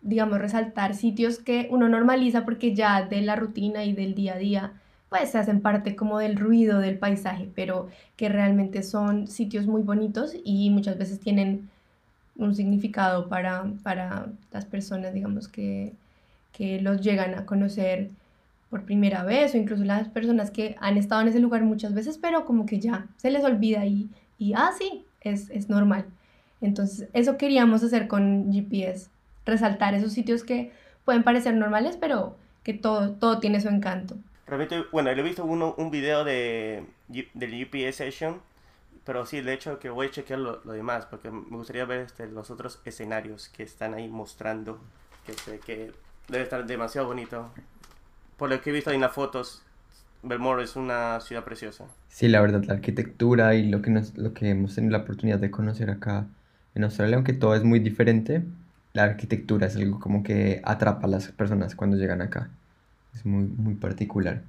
digamos 0.00 0.38
resaltar 0.38 0.94
sitios 0.94 1.38
que 1.38 1.68
uno 1.70 1.90
normaliza 1.90 2.46
porque 2.46 2.74
ya 2.74 3.02
de 3.02 3.20
la 3.20 3.36
rutina 3.36 3.84
y 3.84 3.92
del 3.92 4.14
día 4.14 4.36
a 4.36 4.38
día 4.38 4.72
pues 5.12 5.30
se 5.30 5.38
hacen 5.38 5.60
parte 5.60 5.94
como 5.94 6.18
del 6.18 6.36
ruido 6.36 6.78
del 6.78 6.98
paisaje, 6.98 7.46
pero 7.54 7.90
que 8.16 8.30
realmente 8.30 8.82
son 8.82 9.28
sitios 9.28 9.66
muy 9.66 9.82
bonitos 9.82 10.34
y 10.42 10.70
muchas 10.70 10.96
veces 10.96 11.20
tienen 11.20 11.68
un 12.36 12.54
significado 12.54 13.28
para, 13.28 13.66
para 13.82 14.28
las 14.52 14.64
personas, 14.64 15.12
digamos, 15.12 15.48
que, 15.48 15.92
que 16.52 16.80
los 16.80 17.02
llegan 17.02 17.34
a 17.34 17.44
conocer 17.44 18.08
por 18.70 18.86
primera 18.86 19.22
vez 19.22 19.54
o 19.54 19.58
incluso 19.58 19.84
las 19.84 20.08
personas 20.08 20.50
que 20.50 20.76
han 20.80 20.96
estado 20.96 21.20
en 21.20 21.28
ese 21.28 21.40
lugar 21.40 21.62
muchas 21.62 21.92
veces, 21.92 22.16
pero 22.16 22.46
como 22.46 22.64
que 22.64 22.80
ya 22.80 23.06
se 23.18 23.30
les 23.30 23.44
olvida 23.44 23.84
y, 23.84 24.08
y 24.38 24.54
ah, 24.54 24.70
sí, 24.78 25.04
es, 25.20 25.50
es 25.50 25.68
normal. 25.68 26.06
Entonces, 26.62 27.10
eso 27.12 27.36
queríamos 27.36 27.82
hacer 27.82 28.08
con 28.08 28.50
GPS, 28.50 29.10
resaltar 29.44 29.92
esos 29.92 30.14
sitios 30.14 30.42
que 30.42 30.72
pueden 31.04 31.22
parecer 31.22 31.52
normales, 31.54 31.98
pero 32.00 32.34
que 32.62 32.72
todo, 32.72 33.10
todo 33.10 33.40
tiene 33.40 33.60
su 33.60 33.68
encanto. 33.68 34.16
Realmente, 34.46 34.84
bueno, 34.90 35.10
he 35.10 35.22
visto 35.22 35.44
uno, 35.44 35.74
un 35.78 35.90
video 35.90 36.24
de, 36.24 36.84
del 37.08 37.64
UPS 37.64 37.96
Session, 37.96 38.40
pero 39.04 39.26
sí, 39.26 39.40
de 39.40 39.52
hecho 39.52 39.78
que 39.78 39.90
voy 39.90 40.08
a 40.08 40.10
chequear 40.10 40.38
lo, 40.38 40.60
demás, 40.60 41.06
porque 41.06 41.30
me 41.30 41.56
gustaría 41.56 41.84
ver 41.84 42.00
este, 42.00 42.26
los 42.26 42.50
otros 42.50 42.80
escenarios 42.84 43.48
que 43.48 43.62
están 43.62 43.94
ahí 43.94 44.08
mostrando, 44.08 44.80
que, 45.26 45.32
sé 45.34 45.58
que 45.58 45.92
debe 46.28 46.44
estar 46.44 46.66
demasiado 46.66 47.06
bonito. 47.06 47.50
Por 48.36 48.50
lo 48.50 48.60
que 48.60 48.70
he 48.70 48.72
visto 48.72 48.90
en 48.90 49.00
las 49.00 49.12
fotos, 49.12 49.62
Belmore 50.22 50.64
es 50.64 50.76
una 50.76 51.20
ciudad 51.20 51.44
preciosa. 51.44 51.86
Sí, 52.08 52.28
la 52.28 52.40
verdad, 52.40 52.62
la 52.64 52.74
arquitectura 52.74 53.54
y 53.54 53.68
lo 53.68 53.82
que, 53.82 53.90
nos, 53.90 54.16
lo 54.16 54.34
que 54.34 54.50
hemos 54.50 54.74
tenido 54.74 54.92
la 54.92 55.04
oportunidad 55.04 55.38
de 55.38 55.50
conocer 55.50 55.90
acá 55.90 56.26
en 56.74 56.84
Australia, 56.84 57.16
aunque 57.16 57.32
todo 57.32 57.54
es 57.54 57.64
muy 57.64 57.80
diferente, 57.80 58.42
la 58.92 59.04
arquitectura 59.04 59.66
es 59.66 59.76
algo 59.76 59.98
como 59.98 60.22
que 60.22 60.60
atrapa 60.64 61.06
a 61.06 61.10
las 61.10 61.28
personas 61.28 61.74
cuando 61.74 61.96
llegan 61.96 62.22
acá. 62.22 62.50
Es 63.14 63.26
muy, 63.26 63.44
muy 63.44 63.74
particular. 63.74 64.42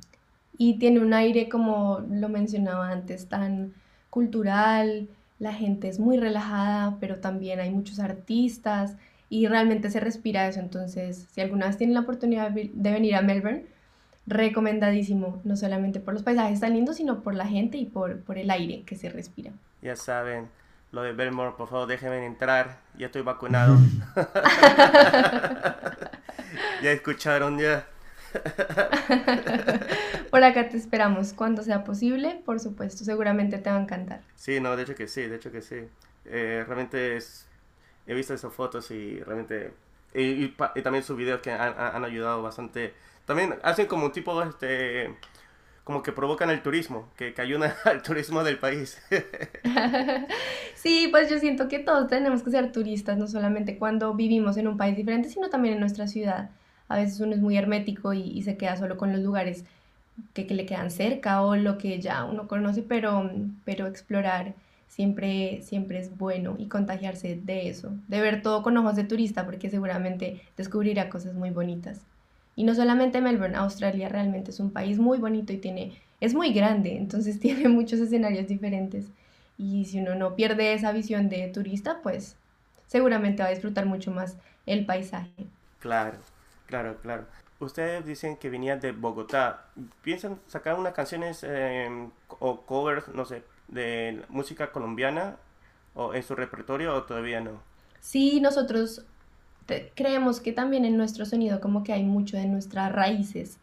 Y 0.57 0.77
tiene 0.77 0.99
un 0.99 1.13
aire, 1.13 1.49
como 1.49 2.01
lo 2.09 2.29
mencionaba 2.29 2.89
antes, 2.89 3.27
tan 3.27 3.73
cultural, 4.09 5.07
la 5.39 5.53
gente 5.53 5.87
es 5.87 5.99
muy 5.99 6.17
relajada, 6.17 6.97
pero 6.99 7.17
también 7.17 7.59
hay 7.59 7.71
muchos 7.71 7.99
artistas 7.99 8.95
y 9.29 9.47
realmente 9.47 9.89
se 9.89 9.99
respira 9.99 10.47
eso. 10.47 10.59
Entonces, 10.59 11.27
si 11.31 11.41
alguna 11.41 11.67
vez 11.67 11.77
tienen 11.77 11.95
la 11.95 12.01
oportunidad 12.01 12.51
de 12.51 12.91
venir 12.91 13.15
a 13.15 13.21
Melbourne, 13.21 13.65
recomendadísimo, 14.27 15.41
no 15.43 15.57
solamente 15.57 15.99
por 15.99 16.13
los 16.13 16.23
paisajes 16.23 16.59
tan 16.59 16.73
lindos, 16.73 16.97
sino 16.97 17.21
por 17.21 17.35
la 17.35 17.47
gente 17.47 17.77
y 17.77 17.85
por, 17.85 18.19
por 18.21 18.37
el 18.37 18.51
aire 18.51 18.83
que 18.83 18.95
se 18.95 19.09
respira. 19.09 19.51
Ya 19.81 19.95
saben, 19.95 20.47
lo 20.91 21.01
de 21.01 21.11
Belmore, 21.11 21.55
por 21.57 21.67
favor 21.67 21.87
déjenme 21.87 22.25
entrar, 22.25 22.77
ya 22.97 23.07
estoy 23.07 23.23
vacunado. 23.23 23.77
ya 26.83 26.91
escucharon, 26.91 27.57
ya. 27.57 27.87
Por 30.31 30.43
acá 30.43 30.69
te 30.69 30.77
esperamos 30.77 31.33
cuando 31.33 31.63
sea 31.63 31.83
posible, 31.83 32.41
por 32.45 32.59
supuesto, 32.59 33.03
seguramente 33.03 33.57
te 33.57 33.69
va 33.69 33.77
a 33.77 33.81
encantar. 33.81 34.21
Sí, 34.35 34.59
no, 34.59 34.75
de 34.75 34.83
hecho 34.83 34.95
que 34.95 35.07
sí, 35.07 35.21
de 35.21 35.35
hecho 35.35 35.51
que 35.51 35.61
sí. 35.61 35.87
Eh, 36.25 36.63
realmente 36.65 37.17
es, 37.17 37.47
he 38.07 38.13
visto 38.13 38.33
esas 38.33 38.53
fotos 38.53 38.89
y 38.91 39.19
realmente... 39.19 39.73
Y, 40.15 40.49
también 40.83 41.03
sus 41.03 41.17
videos 41.17 41.41
que 41.41 41.51
han, 41.51 41.73
han, 41.77 42.05
ayudado 42.05 42.43
bastante. 42.43 42.93
También 43.25 43.55
hacen 43.63 43.87
como 43.87 44.05
un 44.05 44.11
tipo. 44.11 44.43
Este, 44.43 45.11
como 45.83 46.01
que 46.01 46.11
provocan 46.11 46.49
el 46.49 46.61
turismo, 46.61 47.09
que, 47.17 47.33
que 47.33 47.41
ayudan 47.41 47.73
al 47.85 48.01
turismo 48.01 48.43
del 48.43 48.57
país. 48.57 49.01
sí, 50.75 51.07
pues 51.11 51.29
yo 51.29 51.39
siento 51.39 51.67
que 51.67 51.79
todos 51.79 52.07
tenemos 52.07 52.43
que 52.43 52.51
ser 52.51 52.71
turistas, 52.71 53.17
no 53.17 53.27
solamente 53.27 53.77
cuando 53.77 54.13
vivimos 54.13 54.57
en 54.57 54.67
un 54.67 54.77
país 54.77 54.95
diferente, 54.95 55.29
sino 55.29 55.49
también 55.49 55.75
en 55.75 55.79
nuestra 55.79 56.07
ciudad 56.07 56.49
a 56.93 56.97
veces 56.97 57.19
uno 57.19 57.33
es 57.33 57.41
muy 57.41 57.57
hermético 57.57 58.13
y, 58.13 58.41
se 58.43 58.57
queda 58.57 58.77
solo 58.77 58.97
con 58.97 59.11
los 59.11 59.21
lugares 59.21 59.65
que, 60.33 60.45
le 60.45 60.65
quedan 60.65 60.91
cerca 60.91 61.41
o 61.41 61.55
lo 61.55 61.77
que 61.77 61.99
ya 61.99 62.23
uno 62.25 62.47
conoce, 62.47 62.83
pero, 62.83 63.29
pero 63.65 63.87
explorar 63.87 64.53
siempre, 64.87 65.61
siempre 65.63 65.99
es 65.99 66.15
bueno 66.17 66.55
y 66.59 66.67
contagiarse 66.67 67.39
de 67.43 67.67
eso, 67.69 67.91
de 68.07 68.21
ver 68.21 68.41
todo 68.41 68.61
con 68.61 68.77
ojos 68.77 68.95
de 68.95 69.03
turista, 69.05 69.45
porque 69.45 69.69
seguramente 69.69 70.41
descubrirá 70.55 71.09
cosas 71.09 71.33
muy 71.33 71.49
bonitas. 71.49 72.01
Y 72.55 72.63
no 72.63 72.75
solamente 72.75 73.21
Melbourne, 73.21 73.57
Australia 73.57 74.09
realmente 74.09 74.51
es 74.51 74.59
un 74.59 74.69
país 74.69 74.99
muy 74.99 75.17
bonito 75.17 75.51
y 75.51 75.57
tiene 75.57 75.93
es 76.21 76.33
muy 76.33 76.53
grande, 76.53 76.95
entonces 76.95 77.39
tiene 77.41 77.67
muchos 77.67 77.99
escenarios 77.99 78.47
diferentes. 78.47 79.07
Y 79.57 79.85
si 79.85 79.99
uno 79.99 80.15
no 80.15 80.35
pierde 80.35 80.73
esa 80.73 80.91
visión 80.91 81.29
de 81.29 81.47
turista, 81.47 81.99
pues 82.01 82.37
seguramente 82.87 83.43
va 83.43 83.49
a 83.49 83.51
disfrutar 83.51 83.85
mucho 83.85 84.11
más 84.11 84.37
el 84.65 84.85
paisaje. 84.85 85.47
Claro, 85.79 86.17
claro, 86.73 86.97
claro. 87.03 87.25
Ustedes 87.59 88.03
dicen 88.03 88.35
que 88.37 88.49
venían 88.49 88.79
de 88.79 88.93
Bogotá. 88.93 89.67
¿Piensan 90.01 90.39
sacar 90.47 90.79
unas 90.79 90.93
canciones 90.93 91.43
em, 91.43 92.09
o 92.39 92.61
covers, 92.61 93.07
no 93.09 93.25
sé, 93.25 93.43
de 93.67 94.23
música 94.29 94.71
colombiana 94.71 95.37
o 95.93 96.15
en 96.15 96.23
su 96.23 96.33
repertorio 96.33 96.95
o 96.95 97.03
todavía 97.03 97.41
no? 97.41 97.61
Sí, 97.99 98.41
nosotros 98.41 99.05
creemos 99.93 100.41
que 100.41 100.51
también 100.51 100.83
en 100.83 100.97
nuestro 100.97 101.25
sonido 101.25 101.61
como 101.61 101.83
que 101.83 101.93
hay 101.93 102.03
mucho 102.03 102.37
de 102.37 102.47
nuestras 102.47 102.91
raíces. 102.91 103.59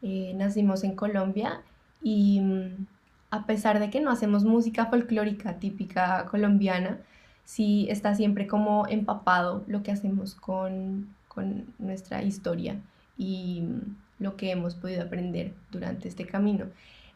Eh, 0.00 0.32
nacimos 0.36 0.84
en 0.84 0.94
Colombia 0.94 1.60
y 2.02 2.40
mm, 2.40 2.86
a 3.30 3.46
pesar 3.46 3.80
de 3.80 3.90
que 3.90 4.00
no 4.00 4.12
hacemos 4.12 4.44
música 4.44 4.86
folclórica 4.86 5.58
típica 5.58 6.26
colombiana, 6.26 7.00
sí 7.44 7.88
está 7.90 8.14
siempre 8.14 8.46
como 8.46 8.86
empapado 8.86 9.64
lo 9.66 9.82
que 9.82 9.90
hacemos 9.90 10.36
con, 10.36 11.14
con 11.34 11.66
nuestra 11.78 12.22
historia 12.22 12.80
y 13.16 13.62
mm, 13.62 13.96
lo 14.22 14.36
que 14.36 14.50
hemos 14.50 14.74
podido 14.74 15.02
aprender 15.02 15.52
durante 15.70 16.08
este 16.08 16.26
camino. 16.26 16.66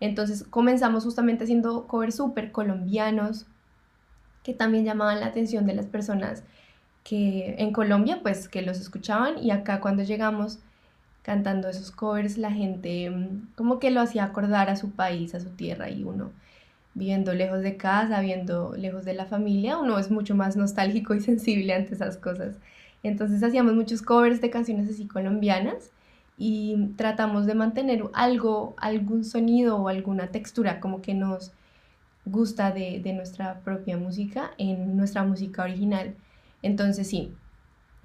Entonces 0.00 0.44
comenzamos 0.44 1.04
justamente 1.04 1.44
haciendo 1.44 1.86
covers 1.86 2.16
súper 2.16 2.52
colombianos 2.52 3.46
que 4.42 4.54
también 4.54 4.84
llamaban 4.84 5.20
la 5.20 5.26
atención 5.26 5.66
de 5.66 5.74
las 5.74 5.86
personas 5.86 6.42
que 7.04 7.56
en 7.58 7.72
Colombia 7.72 8.20
pues 8.22 8.48
que 8.48 8.62
los 8.62 8.80
escuchaban 8.80 9.38
y 9.38 9.50
acá 9.50 9.80
cuando 9.80 10.02
llegamos 10.02 10.58
cantando 11.22 11.68
esos 11.68 11.90
covers 11.90 12.38
la 12.38 12.52
gente 12.52 13.10
mm, 13.10 13.54
como 13.56 13.78
que 13.78 13.90
lo 13.90 14.00
hacía 14.00 14.24
acordar 14.24 14.70
a 14.70 14.76
su 14.76 14.90
país, 14.92 15.34
a 15.34 15.40
su 15.40 15.50
tierra 15.50 15.90
y 15.90 16.04
uno 16.04 16.30
viviendo 16.98 17.32
lejos 17.32 17.62
de 17.62 17.76
casa, 17.76 18.20
viendo 18.20 18.74
lejos 18.76 19.04
de 19.04 19.14
la 19.14 19.26
familia, 19.26 19.78
uno 19.78 19.98
es 19.98 20.10
mucho 20.10 20.34
más 20.34 20.56
nostálgico 20.56 21.14
y 21.14 21.20
sensible 21.30 21.74
ante 21.74 21.94
esas 21.94 22.16
cosas. 22.16 22.56
Entonces 23.08 23.42
hacíamos 23.42 23.74
muchos 23.74 24.02
covers 24.02 24.40
de 24.40 24.50
canciones 24.50 24.88
así 24.90 25.06
colombianas 25.06 25.90
y 26.36 26.90
tratamos 26.96 27.46
de 27.46 27.54
mantener 27.54 28.04
algo, 28.14 28.74
algún 28.78 29.24
sonido 29.24 29.76
o 29.76 29.88
alguna 29.88 30.28
textura 30.28 30.80
como 30.80 31.02
que 31.02 31.14
nos 31.14 31.52
gusta 32.24 32.70
de, 32.70 33.00
de 33.00 33.12
nuestra 33.12 33.60
propia 33.60 33.96
música 33.96 34.52
en 34.58 34.96
nuestra 34.96 35.24
música 35.24 35.64
original. 35.64 36.14
Entonces 36.62 37.08
sí, 37.08 37.32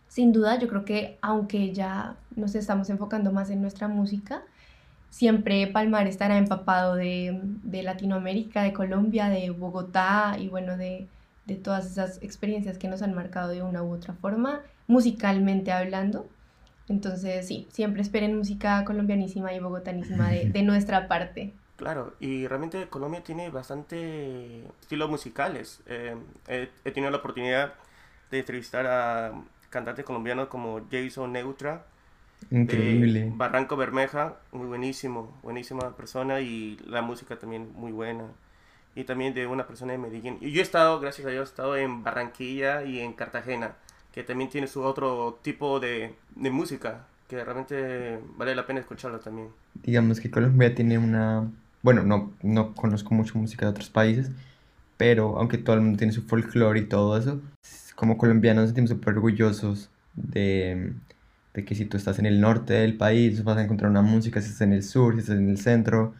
sin 0.07 0.31
duda 0.31 0.59
yo 0.59 0.67
creo 0.67 0.85
que 0.85 1.17
aunque 1.21 1.73
ya 1.73 2.15
nos 2.35 2.55
estamos 2.55 2.89
enfocando 2.89 3.31
más 3.31 3.49
en 3.49 3.61
nuestra 3.61 3.87
música, 3.87 4.43
siempre 5.09 5.67
Palmar 5.67 6.07
estará 6.07 6.37
empapado 6.37 6.95
de, 6.95 7.39
de 7.63 7.83
Latinoamérica, 7.83 8.63
de 8.63 8.73
Colombia, 8.73 9.29
de 9.29 9.51
Bogotá 9.51 10.37
y 10.39 10.49
bueno, 10.49 10.75
de, 10.77 11.07
de 11.45 11.55
todas 11.55 11.85
esas 11.85 12.21
experiencias 12.23 12.77
que 12.77 12.87
nos 12.87 13.01
han 13.01 13.13
marcado 13.13 13.49
de 13.49 13.61
una 13.61 13.83
u 13.83 13.93
otra 13.93 14.13
forma, 14.15 14.61
musicalmente 14.87 15.71
hablando. 15.71 16.27
Entonces, 16.89 17.47
sí, 17.47 17.67
siempre 17.71 18.01
esperen 18.01 18.37
música 18.37 18.83
colombianísima 18.85 19.53
y 19.53 19.59
bogotanísima 19.59 20.29
de, 20.29 20.49
de, 20.49 20.63
nuestra 20.63 21.07
parte. 21.07 21.53
Claro, 21.75 22.13
y 22.19 22.47
realmente 22.47 22.87
Colombia 22.87 23.23
tiene 23.23 23.49
bastante 23.49 24.63
estilos 24.81 25.09
musicales. 25.09 25.81
Eh, 25.87 26.15
he, 26.47 26.69
he, 26.83 26.91
tenido 26.91 27.11
la 27.11 27.17
oportunidad 27.17 27.73
de 28.31 28.39
entrevistar 28.39 28.85
a 28.85 29.33
cantantes 29.69 30.05
colombianos 30.05 30.47
como 30.47 30.81
Jason 30.91 31.31
Neutra, 31.31 31.85
Increíble. 32.51 33.31
Barranco 33.35 33.75
Bermeja, 33.75 34.37
muy 34.51 34.67
buenísimo, 34.67 35.37
buenísima 35.43 35.95
persona 35.95 36.41
y 36.41 36.77
la 36.85 37.01
música 37.01 37.37
también 37.37 37.71
muy 37.73 37.91
buena. 37.91 38.25
Y 38.95 39.05
también 39.05 39.33
de 39.33 39.47
una 39.47 39.65
persona 39.65 39.93
de 39.93 39.97
Medellín. 39.97 40.37
Y 40.39 40.51
yo 40.51 40.59
he 40.59 40.63
estado, 40.63 40.99
gracias 40.99 41.25
a 41.27 41.31
Dios, 41.31 41.49
he 41.49 41.51
estado 41.51 41.75
en 41.77 42.03
Barranquilla 42.03 42.83
y 42.83 42.99
en 42.99 43.13
Cartagena 43.13 43.75
que 44.13 44.23
también 44.23 44.49
tiene 44.49 44.67
su 44.67 44.83
otro 44.83 45.39
tipo 45.41 45.79
de, 45.79 46.13
de 46.35 46.51
música, 46.51 47.07
que 47.27 47.43
realmente 47.43 48.19
vale 48.37 48.55
la 48.55 48.65
pena 48.65 48.79
escucharlo 48.79 49.19
también. 49.19 49.47
Digamos 49.73 50.19
que 50.19 50.29
Colombia 50.29 50.73
tiene 50.75 50.97
una... 50.97 51.49
Bueno, 51.81 52.03
no, 52.03 52.31
no 52.43 52.73
conozco 52.75 53.13
mucho 53.13 53.37
música 53.37 53.65
de 53.65 53.71
otros 53.71 53.89
países, 53.89 54.31
pero 54.97 55.37
aunque 55.37 55.57
todo 55.57 55.75
el 55.75 55.81
mundo 55.81 55.97
tiene 55.97 56.13
su 56.13 56.21
folclore 56.21 56.81
y 56.81 56.85
todo 56.85 57.17
eso, 57.17 57.41
como 57.95 58.17
colombianos 58.17 58.61
nos 58.61 58.69
sentimos 58.69 58.91
súper 58.91 59.15
orgullosos 59.15 59.89
de, 60.13 60.93
de, 61.53 61.65
que 61.65 61.75
si 61.75 61.85
tú 61.85 61.97
estás 61.97 62.19
en 62.19 62.27
el 62.27 62.39
norte 62.39 62.73
del 62.73 62.95
país 62.95 63.43
vas 63.43 63.57
a 63.57 63.63
encontrar 63.63 63.89
una 63.89 64.03
música, 64.03 64.41
si 64.41 64.47
estás 64.47 64.61
en 64.61 64.73
el 64.73 64.83
sur, 64.83 65.15
si 65.15 65.21
estás 65.21 65.37
en 65.37 65.49
el 65.49 65.57
centro, 65.57 66.13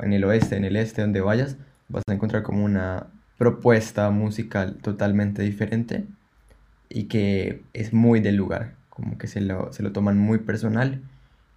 en 0.00 0.12
el 0.12 0.24
oeste, 0.24 0.56
en 0.56 0.64
el 0.64 0.76
este, 0.76 1.02
donde 1.02 1.20
vayas, 1.20 1.56
vas 1.88 2.02
a 2.08 2.12
encontrar 2.12 2.42
como 2.42 2.64
una 2.64 3.06
propuesta 3.38 4.10
musical 4.10 4.76
totalmente 4.82 5.42
diferente 5.42 6.06
y 6.88 7.04
que 7.04 7.62
es 7.72 7.92
muy 7.92 8.20
del 8.20 8.36
lugar, 8.36 8.74
como 8.90 9.18
que 9.18 9.26
se 9.26 9.40
lo, 9.40 9.72
se 9.72 9.82
lo 9.82 9.92
toman 9.92 10.18
muy 10.18 10.38
personal 10.38 11.02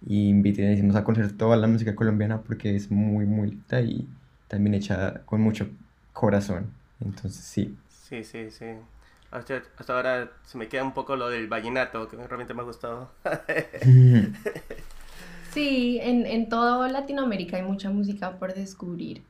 y 0.04 0.28
inviten 0.28 0.96
a 0.96 1.04
conocer 1.04 1.36
toda 1.36 1.56
la 1.56 1.66
música 1.66 1.94
colombiana 1.94 2.42
porque 2.42 2.76
es 2.76 2.90
muy, 2.90 3.26
muy 3.26 3.50
linda 3.50 3.80
y 3.80 4.06
también 4.48 4.74
hecha 4.74 5.22
con 5.24 5.40
mucho 5.40 5.68
corazón. 6.12 6.70
Entonces, 7.00 7.44
sí. 7.44 7.76
Sí, 8.08 8.24
sí, 8.24 8.50
sí. 8.50 8.66
Hasta, 9.30 9.62
hasta 9.76 9.94
ahora 9.94 10.30
se 10.44 10.56
me 10.56 10.68
queda 10.68 10.84
un 10.84 10.94
poco 10.94 11.16
lo 11.16 11.28
del 11.28 11.48
vallenato, 11.48 12.08
que 12.08 12.16
realmente 12.16 12.54
me 12.54 12.62
ha 12.62 12.64
gustado. 12.64 13.10
sí, 15.52 15.98
en, 16.00 16.26
en 16.26 16.48
toda 16.48 16.88
Latinoamérica 16.88 17.56
hay 17.56 17.62
mucha 17.62 17.90
música 17.90 18.38
por 18.38 18.54
descubrir. 18.54 19.22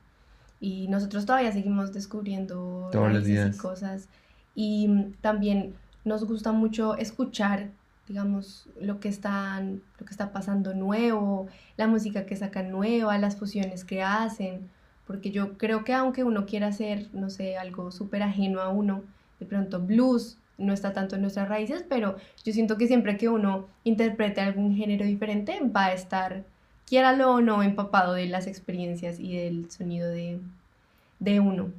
Y 0.61 0.87
nosotros 0.87 1.25
todavía 1.25 1.51
seguimos 1.51 1.93
descubriendo 1.93 2.89
Todos 2.91 3.11
los 3.11 3.25
días. 3.25 3.55
y 3.55 3.59
cosas. 3.59 4.07
Y 4.55 4.89
también 5.21 5.73
nos 6.03 6.25
gusta 6.25 6.51
mucho 6.51 6.95
escuchar, 6.95 7.69
digamos, 8.07 8.67
lo 8.79 8.99
que, 8.99 9.09
están, 9.09 9.81
lo 9.99 10.05
que 10.05 10.11
está 10.11 10.31
pasando 10.31 10.73
nuevo, 10.73 11.47
la 11.77 11.87
música 11.87 12.25
que 12.25 12.35
sacan 12.35 12.71
nueva, 12.71 13.17
las 13.17 13.35
fusiones 13.35 13.85
que 13.85 14.01
hacen, 14.01 14.69
porque 15.05 15.31
yo 15.31 15.57
creo 15.57 15.83
que 15.83 15.93
aunque 15.93 16.23
uno 16.23 16.45
quiera 16.45 16.67
hacer, 16.67 17.07
no 17.13 17.29
sé, 17.29 17.57
algo 17.57 17.91
súper 17.91 18.23
ajeno 18.23 18.61
a 18.61 18.69
uno, 18.69 19.03
de 19.39 19.45
pronto 19.45 19.79
blues 19.79 20.37
no 20.57 20.73
está 20.73 20.93
tanto 20.93 21.15
en 21.15 21.21
nuestras 21.21 21.47
raíces, 21.47 21.85
pero 21.87 22.17
yo 22.43 22.53
siento 22.53 22.77
que 22.77 22.87
siempre 22.87 23.17
que 23.17 23.29
uno 23.29 23.67
interprete 23.83 24.41
algún 24.41 24.75
género 24.75 25.05
diferente 25.05 25.59
va 25.63 25.85
a 25.85 25.93
estar, 25.93 26.43
quiéralo 26.85 27.31
o 27.33 27.41
no, 27.41 27.63
empapado 27.63 28.13
de 28.13 28.27
las 28.27 28.45
experiencias 28.45 29.19
y 29.19 29.35
del 29.35 29.71
sonido 29.71 30.09
de, 30.09 30.39
de 31.19 31.39
uno. 31.39 31.71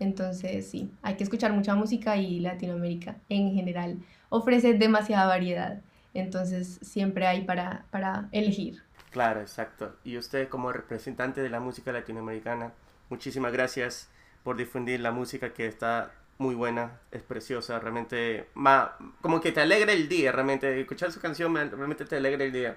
Entonces, 0.00 0.70
sí, 0.70 0.90
hay 1.02 1.16
que 1.16 1.24
escuchar 1.24 1.52
mucha 1.52 1.74
música 1.74 2.16
y 2.16 2.40
Latinoamérica 2.40 3.16
en 3.28 3.52
general 3.54 3.98
ofrece 4.28 4.74
demasiada 4.74 5.26
variedad. 5.26 5.80
Entonces, 6.14 6.78
siempre 6.82 7.26
hay 7.26 7.42
para, 7.42 7.84
para 7.90 8.28
elegir. 8.32 8.82
Claro, 9.10 9.40
exacto. 9.40 9.96
Y 10.04 10.16
usted 10.18 10.48
como 10.48 10.72
representante 10.72 11.40
de 11.40 11.50
la 11.50 11.60
música 11.60 11.92
latinoamericana, 11.92 12.72
muchísimas 13.10 13.52
gracias 13.52 14.08
por 14.44 14.56
difundir 14.56 15.00
la 15.00 15.12
música 15.12 15.52
que 15.52 15.66
está 15.66 16.12
muy 16.38 16.54
buena, 16.54 17.00
es 17.10 17.22
preciosa, 17.22 17.80
realmente, 17.80 18.48
ma, 18.54 18.96
como 19.20 19.40
que 19.40 19.50
te 19.50 19.60
alegra 19.60 19.92
el 19.92 20.08
día, 20.08 20.30
realmente, 20.30 20.80
escuchar 20.80 21.10
su 21.10 21.20
canción 21.20 21.52
realmente 21.54 22.04
te 22.04 22.16
alegra 22.16 22.44
el 22.44 22.52
día. 22.52 22.76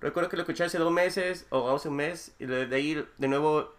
Recuerdo 0.00 0.28
que 0.28 0.36
lo 0.36 0.42
escuché 0.42 0.64
hace 0.64 0.78
dos 0.78 0.92
meses 0.92 1.46
o 1.50 1.74
hace 1.74 1.88
un 1.88 1.96
mes 1.96 2.34
y 2.38 2.46
de 2.46 2.74
ahí 2.74 3.06
de 3.16 3.28
nuevo 3.28 3.72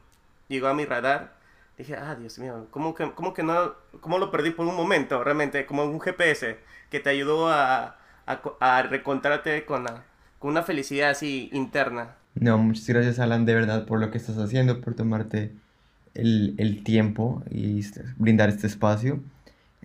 llegó 0.47 0.67
a 0.67 0.73
mi 0.73 0.85
radar 0.85 1.36
dije, 1.77 1.95
ah, 1.95 2.15
Dios 2.15 2.39
mío, 2.39 2.67
¿cómo 2.71 2.95
que, 2.95 3.11
cómo 3.13 3.33
que 3.33 3.43
no, 3.43 3.73
cómo 4.01 4.17
lo 4.17 4.31
perdí 4.31 4.51
por 4.51 4.65
un 4.65 4.75
momento, 4.75 5.23
realmente, 5.23 5.65
como 5.65 5.83
un 5.83 5.99
GPS 5.99 6.57
que 6.89 6.99
te 6.99 7.09
ayudó 7.09 7.49
a, 7.49 7.97
a, 8.25 8.41
a 8.59 8.81
reencontrarte 8.83 9.65
con, 9.65 9.85
con 10.39 10.51
una 10.51 10.63
felicidad 10.63 11.11
así 11.11 11.49
interna? 11.53 12.15
No, 12.35 12.57
muchas 12.57 12.87
gracias 12.87 13.19
Alan, 13.19 13.45
de 13.45 13.53
verdad, 13.53 13.85
por 13.85 13.99
lo 13.99 14.11
que 14.11 14.17
estás 14.17 14.37
haciendo, 14.37 14.81
por 14.81 14.95
tomarte 14.95 15.51
el, 16.13 16.55
el 16.57 16.83
tiempo 16.83 17.43
y 17.49 17.79
este, 17.79 18.03
brindar 18.17 18.49
este 18.49 18.67
espacio. 18.67 19.19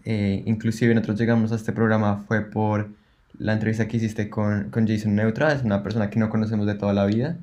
Eh, 0.05 0.43
inclusive 0.47 0.95
nosotros 0.95 1.19
llegamos 1.19 1.53
a 1.53 1.57
este 1.57 1.73
programa 1.73 2.25
fue 2.27 2.41
por 2.41 2.89
la 3.39 3.53
entrevista 3.53 3.87
que 3.87 3.99
hiciste 3.99 4.29
con, 4.29 4.71
con 4.71 4.87
Jason 4.87 5.15
Neutra, 5.15 5.53
es 5.53 5.63
una 5.63 5.83
persona 5.83 6.11
que 6.11 6.19
no 6.19 6.29
conocemos 6.29 6.67
de 6.67 6.75
toda 6.75 6.93
la 6.93 7.07
vida, 7.07 7.37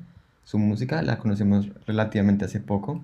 su 0.44 0.58
música 0.58 1.02
la 1.02 1.18
conocemos 1.18 1.68
relativamente 1.86 2.44
hace 2.44 2.60
poco 2.60 3.02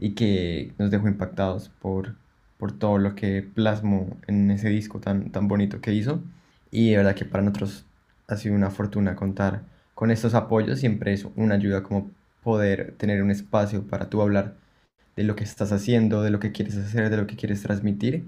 y 0.00 0.10
que 0.10 0.72
nos 0.78 0.90
dejó 0.90 1.08
impactados 1.08 1.70
por, 1.80 2.14
por 2.58 2.72
todo 2.72 2.98
lo 2.98 3.14
que 3.14 3.42
plasmó 3.42 4.16
en 4.26 4.50
ese 4.50 4.68
disco 4.68 5.00
tan, 5.00 5.30
tan 5.30 5.48
bonito 5.48 5.80
que 5.80 5.92
hizo. 5.92 6.22
Y 6.70 6.90
de 6.90 6.98
verdad 6.98 7.14
que 7.14 7.24
para 7.24 7.42
nosotros 7.42 7.86
ha 8.28 8.36
sido 8.36 8.54
una 8.54 8.70
fortuna 8.70 9.16
contar 9.16 9.62
con 9.94 10.10
estos 10.10 10.34
apoyos, 10.34 10.80
siempre 10.80 11.12
es 11.12 11.26
una 11.36 11.54
ayuda 11.54 11.82
como 11.82 12.10
poder 12.42 12.94
tener 12.98 13.22
un 13.22 13.30
espacio 13.30 13.86
para 13.86 14.10
tú 14.10 14.22
hablar 14.22 14.54
de 15.16 15.24
lo 15.24 15.36
que 15.36 15.44
estás 15.44 15.72
haciendo, 15.72 16.22
de 16.22 16.30
lo 16.30 16.40
que 16.40 16.52
quieres 16.52 16.76
hacer, 16.76 17.10
de 17.10 17.16
lo 17.16 17.26
que 17.26 17.36
quieres 17.36 17.62
transmitir. 17.62 18.24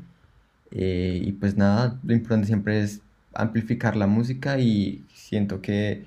Eh, 0.70 1.20
y 1.22 1.32
pues 1.32 1.56
nada, 1.56 1.98
lo 2.04 2.14
importante 2.14 2.46
siempre 2.46 2.82
es 2.82 3.02
amplificar 3.34 3.96
la 3.96 4.06
música 4.06 4.58
y 4.58 5.04
siento 5.12 5.60
que 5.60 6.04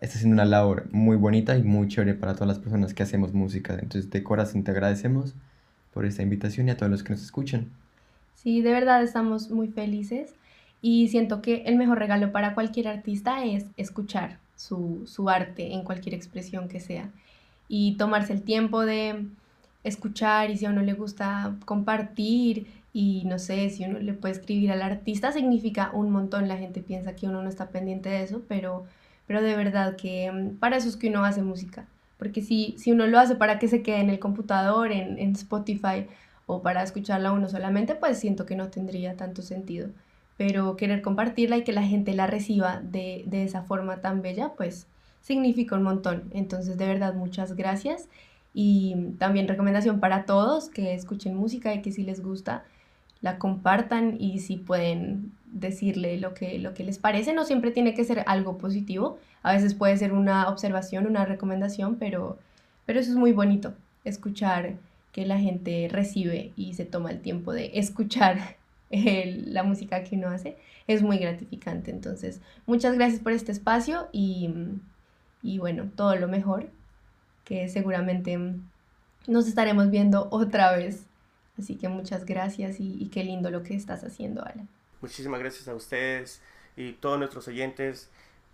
está 0.00 0.16
haciendo 0.16 0.34
una 0.34 0.44
labor 0.44 0.88
muy 0.92 1.16
bonita 1.16 1.56
y 1.56 1.62
muy 1.62 1.88
chévere 1.88 2.14
para 2.14 2.34
todas 2.34 2.48
las 2.48 2.58
personas 2.58 2.94
que 2.94 3.02
hacemos 3.02 3.32
música. 3.32 3.74
Entonces, 3.74 4.10
de 4.10 4.22
corazón 4.22 4.64
te 4.64 4.70
agradecemos 4.70 5.34
por 5.92 6.04
esta 6.04 6.22
invitación 6.22 6.68
y 6.68 6.72
a 6.72 6.76
todos 6.76 6.90
los 6.90 7.02
que 7.02 7.12
nos 7.12 7.22
escuchan. 7.22 7.70
Sí, 8.34 8.60
de 8.60 8.72
verdad 8.72 9.02
estamos 9.02 9.50
muy 9.50 9.68
felices 9.68 10.34
y 10.82 11.08
siento 11.08 11.42
que 11.42 11.62
el 11.66 11.76
mejor 11.76 11.98
regalo 11.98 12.32
para 12.32 12.54
cualquier 12.54 12.88
artista 12.88 13.44
es 13.44 13.66
escuchar 13.76 14.38
su, 14.56 15.02
su 15.06 15.28
arte 15.28 15.72
en 15.72 15.82
cualquier 15.82 16.14
expresión 16.14 16.68
que 16.68 16.80
sea 16.80 17.10
y 17.68 17.96
tomarse 17.96 18.32
el 18.32 18.42
tiempo 18.42 18.82
de 18.82 19.26
escuchar 19.84 20.50
y 20.50 20.56
si 20.56 20.66
a 20.66 20.70
uno 20.70 20.82
le 20.82 20.92
gusta 20.92 21.56
compartir 21.64 22.66
y 22.92 23.24
no 23.26 23.38
sé, 23.38 23.68
si 23.70 23.84
uno 23.84 23.98
le 23.98 24.14
puede 24.14 24.34
escribir 24.34 24.72
al 24.72 24.82
artista 24.82 25.32
significa 25.32 25.90
un 25.92 26.10
montón, 26.10 26.48
la 26.48 26.56
gente 26.56 26.80
piensa 26.80 27.14
que 27.14 27.26
uno 27.26 27.42
no 27.42 27.48
está 27.48 27.68
pendiente 27.68 28.08
de 28.08 28.22
eso, 28.22 28.42
pero, 28.48 28.86
pero 29.26 29.42
de 29.42 29.56
verdad 29.56 29.96
que 29.96 30.30
mm, 30.30 30.56
para 30.58 30.76
eso 30.76 30.88
es 30.88 30.96
que 30.96 31.08
uno 31.08 31.24
hace 31.24 31.42
música, 31.42 31.86
porque 32.18 32.42
si, 32.42 32.74
si 32.78 32.92
uno 32.92 33.06
lo 33.06 33.18
hace 33.18 33.36
para 33.36 33.58
que 33.58 33.68
se 33.68 33.82
quede 33.82 34.00
en 34.00 34.10
el 34.10 34.18
computador, 34.18 34.92
en, 34.92 35.18
en 35.18 35.32
Spotify 35.32 36.06
o 36.46 36.62
para 36.62 36.82
escucharla 36.82 37.32
uno 37.32 37.48
solamente, 37.48 37.94
pues 37.94 38.18
siento 38.18 38.46
que 38.46 38.56
no 38.56 38.68
tendría 38.68 39.16
tanto 39.16 39.42
sentido, 39.42 39.88
pero 40.36 40.76
querer 40.76 41.02
compartirla 41.02 41.56
y 41.56 41.64
que 41.64 41.72
la 41.72 41.82
gente 41.82 42.14
la 42.14 42.26
reciba 42.26 42.80
de, 42.82 43.24
de 43.26 43.44
esa 43.44 43.62
forma 43.62 44.00
tan 44.00 44.22
bella, 44.22 44.52
pues 44.56 44.86
significa 45.20 45.74
un 45.74 45.82
montón, 45.82 46.30
entonces 46.32 46.78
de 46.78 46.86
verdad 46.86 47.14
muchas 47.14 47.56
gracias. 47.56 48.08
Y 48.58 48.94
también 49.18 49.48
recomendación 49.48 50.00
para 50.00 50.24
todos 50.24 50.70
que 50.70 50.94
escuchen 50.94 51.34
música 51.36 51.74
y 51.74 51.82
que 51.82 51.92
si 51.92 52.04
les 52.04 52.22
gusta, 52.22 52.64
la 53.26 53.38
compartan 53.40 54.16
y 54.20 54.38
si 54.38 54.56
pueden 54.56 55.32
decirle 55.46 56.16
lo 56.18 56.32
que, 56.32 56.60
lo 56.60 56.74
que 56.74 56.84
les 56.84 56.98
parece. 56.98 57.32
No 57.32 57.44
siempre 57.44 57.72
tiene 57.72 57.92
que 57.92 58.04
ser 58.04 58.22
algo 58.28 58.56
positivo, 58.56 59.18
a 59.42 59.52
veces 59.52 59.74
puede 59.74 59.96
ser 59.96 60.12
una 60.12 60.48
observación, 60.48 61.06
una 61.06 61.24
recomendación, 61.24 61.96
pero, 61.96 62.38
pero 62.84 63.00
eso 63.00 63.10
es 63.10 63.16
muy 63.16 63.32
bonito, 63.32 63.74
escuchar 64.04 64.74
que 65.10 65.26
la 65.26 65.40
gente 65.40 65.88
recibe 65.90 66.52
y 66.54 66.74
se 66.74 66.84
toma 66.84 67.10
el 67.10 67.20
tiempo 67.20 67.52
de 67.52 67.72
escuchar 67.74 68.38
la 68.90 69.64
música 69.64 70.04
que 70.04 70.14
uno 70.14 70.28
hace, 70.28 70.56
es 70.86 71.02
muy 71.02 71.18
gratificante. 71.18 71.90
Entonces, 71.90 72.40
muchas 72.64 72.94
gracias 72.94 73.20
por 73.20 73.32
este 73.32 73.50
espacio 73.50 74.08
y, 74.12 74.50
y 75.42 75.58
bueno, 75.58 75.90
todo 75.96 76.14
lo 76.14 76.28
mejor, 76.28 76.70
que 77.44 77.68
seguramente 77.68 78.38
nos 79.26 79.48
estaremos 79.48 79.90
viendo 79.90 80.28
otra 80.30 80.76
vez 80.76 81.06
Así 81.58 81.76
que 81.76 81.88
muchas 81.88 82.26
gracias 82.26 82.76
y, 82.80 83.08
qué 83.08 83.24
lindo 83.24 83.50
lo 83.50 83.62
que 83.62 83.74
estás 83.74 84.04
haciendo, 84.04 84.44
Alan. 84.44 84.68
Muchísimas 85.00 85.40
gracias 85.40 85.68
a 85.68 85.74
ustedes 85.74 86.42
y 86.76 86.92
todos 86.92 87.18
nuestros 87.18 87.48
oyentes. 87.48 88.10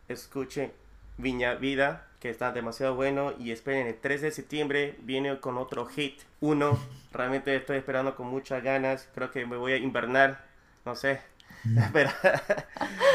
Escuchen 0.08 0.72
Viña 1.18 1.54
Vida, 1.54 2.06
que 2.20 2.30
está 2.30 2.52
demasiado 2.52 2.94
bueno. 2.94 3.32
Y 3.38 3.50
esperen, 3.50 3.88
el 3.88 3.96
3 3.96 4.22
de 4.22 4.30
septiembre 4.30 4.96
viene 5.02 5.38
con 5.40 5.58
otro 5.58 5.86
hit. 5.86 6.20
Uno, 6.40 6.78
realmente 7.12 7.54
estoy 7.56 7.78
esperando 7.78 8.14
con 8.14 8.28
muchas 8.28 8.62
ganas. 8.62 9.08
Creo 9.14 9.30
que 9.30 9.46
me 9.46 9.56
voy 9.56 9.72
a 9.72 9.76
invernar, 9.78 10.44
no 10.84 10.94
sé, 10.94 11.20
esperar 11.76 12.14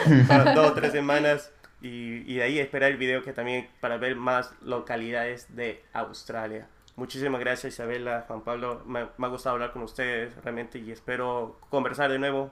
dos 0.56 0.72
o 0.72 0.74
tres 0.74 0.92
semanas. 0.92 1.52
Y, 1.82 2.24
y 2.30 2.38
de 2.38 2.44
ahí 2.44 2.60
esperar 2.60 2.92
el 2.92 2.98
video 2.98 3.22
que 3.24 3.34
también 3.34 3.70
para 3.80 3.98
ver 3.98 4.16
más 4.16 4.52
localidades 4.62 5.56
de 5.56 5.84
Australia. 5.94 6.68
Muchísimas 6.98 7.40
gracias 7.40 7.76
Isabela, 7.76 8.26
Juan 8.28 8.42
Pablo. 8.42 8.82
Me, 8.88 9.02
ha 9.02 9.28
gustado 9.28 9.54
hablar 9.54 9.72
con 9.72 9.84
ustedes 9.84 10.36
realmente 10.44 10.80
y 10.80 10.92
espero 10.92 11.60
conversar 11.70 12.12
de 12.12 12.18
nuevo 12.18 12.50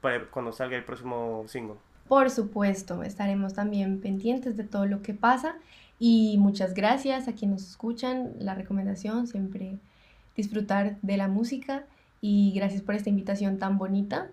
para 0.00 0.26
cuando 0.26 0.50
salga 0.50 0.76
el 0.76 0.84
próximo 0.84 1.44
single. 1.46 1.76
Por 2.08 2.28
supuesto, 2.28 3.04
estaremos 3.04 3.54
también 3.54 4.00
pendientes 4.00 4.56
de 4.56 4.64
todo 4.64 4.86
lo 4.86 5.00
que 5.02 5.14
pasa 5.14 5.54
y 6.00 6.38
muchas 6.38 6.74
gracias 6.74 7.28
a 7.28 7.34
quienes 7.34 7.60
nos 7.60 7.70
escuchan. 7.70 8.32
La 8.40 8.56
recomendación 8.56 9.28
siempre 9.28 9.78
disfrutar 10.34 10.96
de 11.02 11.16
la 11.16 11.28
música 11.28 11.84
y 12.20 12.52
gracias 12.56 12.82
por 12.82 12.96
esta 12.96 13.10
invitación 13.10 13.58
tan 13.58 13.78
bonita. 13.78 14.26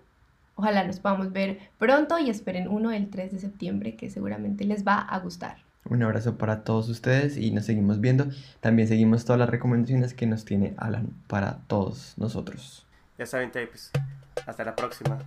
Ojalá 0.55 0.83
nos 0.85 0.99
podamos 0.99 1.31
ver 1.31 1.59
pronto 1.77 2.17
y 2.17 2.31
esperen 2.31 2.67
uno 2.67 2.91
el 2.91 3.11
3 3.11 3.31
de 3.31 3.37
septiembre 3.37 3.95
que 3.95 4.09
seguramente 4.09 4.63
les 4.63 4.87
va 4.87 4.95
a 5.01 5.19
gustar. 5.19 5.57
Un 5.87 6.01
abrazo 6.01 6.37
para 6.37 6.63
todos 6.63 6.89
ustedes 6.89 7.37
y 7.37 7.51
nos 7.51 7.65
seguimos 7.65 8.01
viendo. 8.01 8.27
También 8.59 8.87
seguimos 8.87 9.23
todas 9.23 9.39
las 9.39 9.49
recomendaciones 9.49 10.13
que 10.13 10.25
nos 10.25 10.43
tiene 10.43 10.73
Alan 10.77 11.09
para 11.27 11.59
todos 11.67 12.15
nosotros. 12.17 12.85
Ya 13.17 13.25
saben, 13.25 13.51
tapes. 13.51 13.91
Hasta 14.47 14.63
la 14.63 14.75
próxima. 14.75 15.19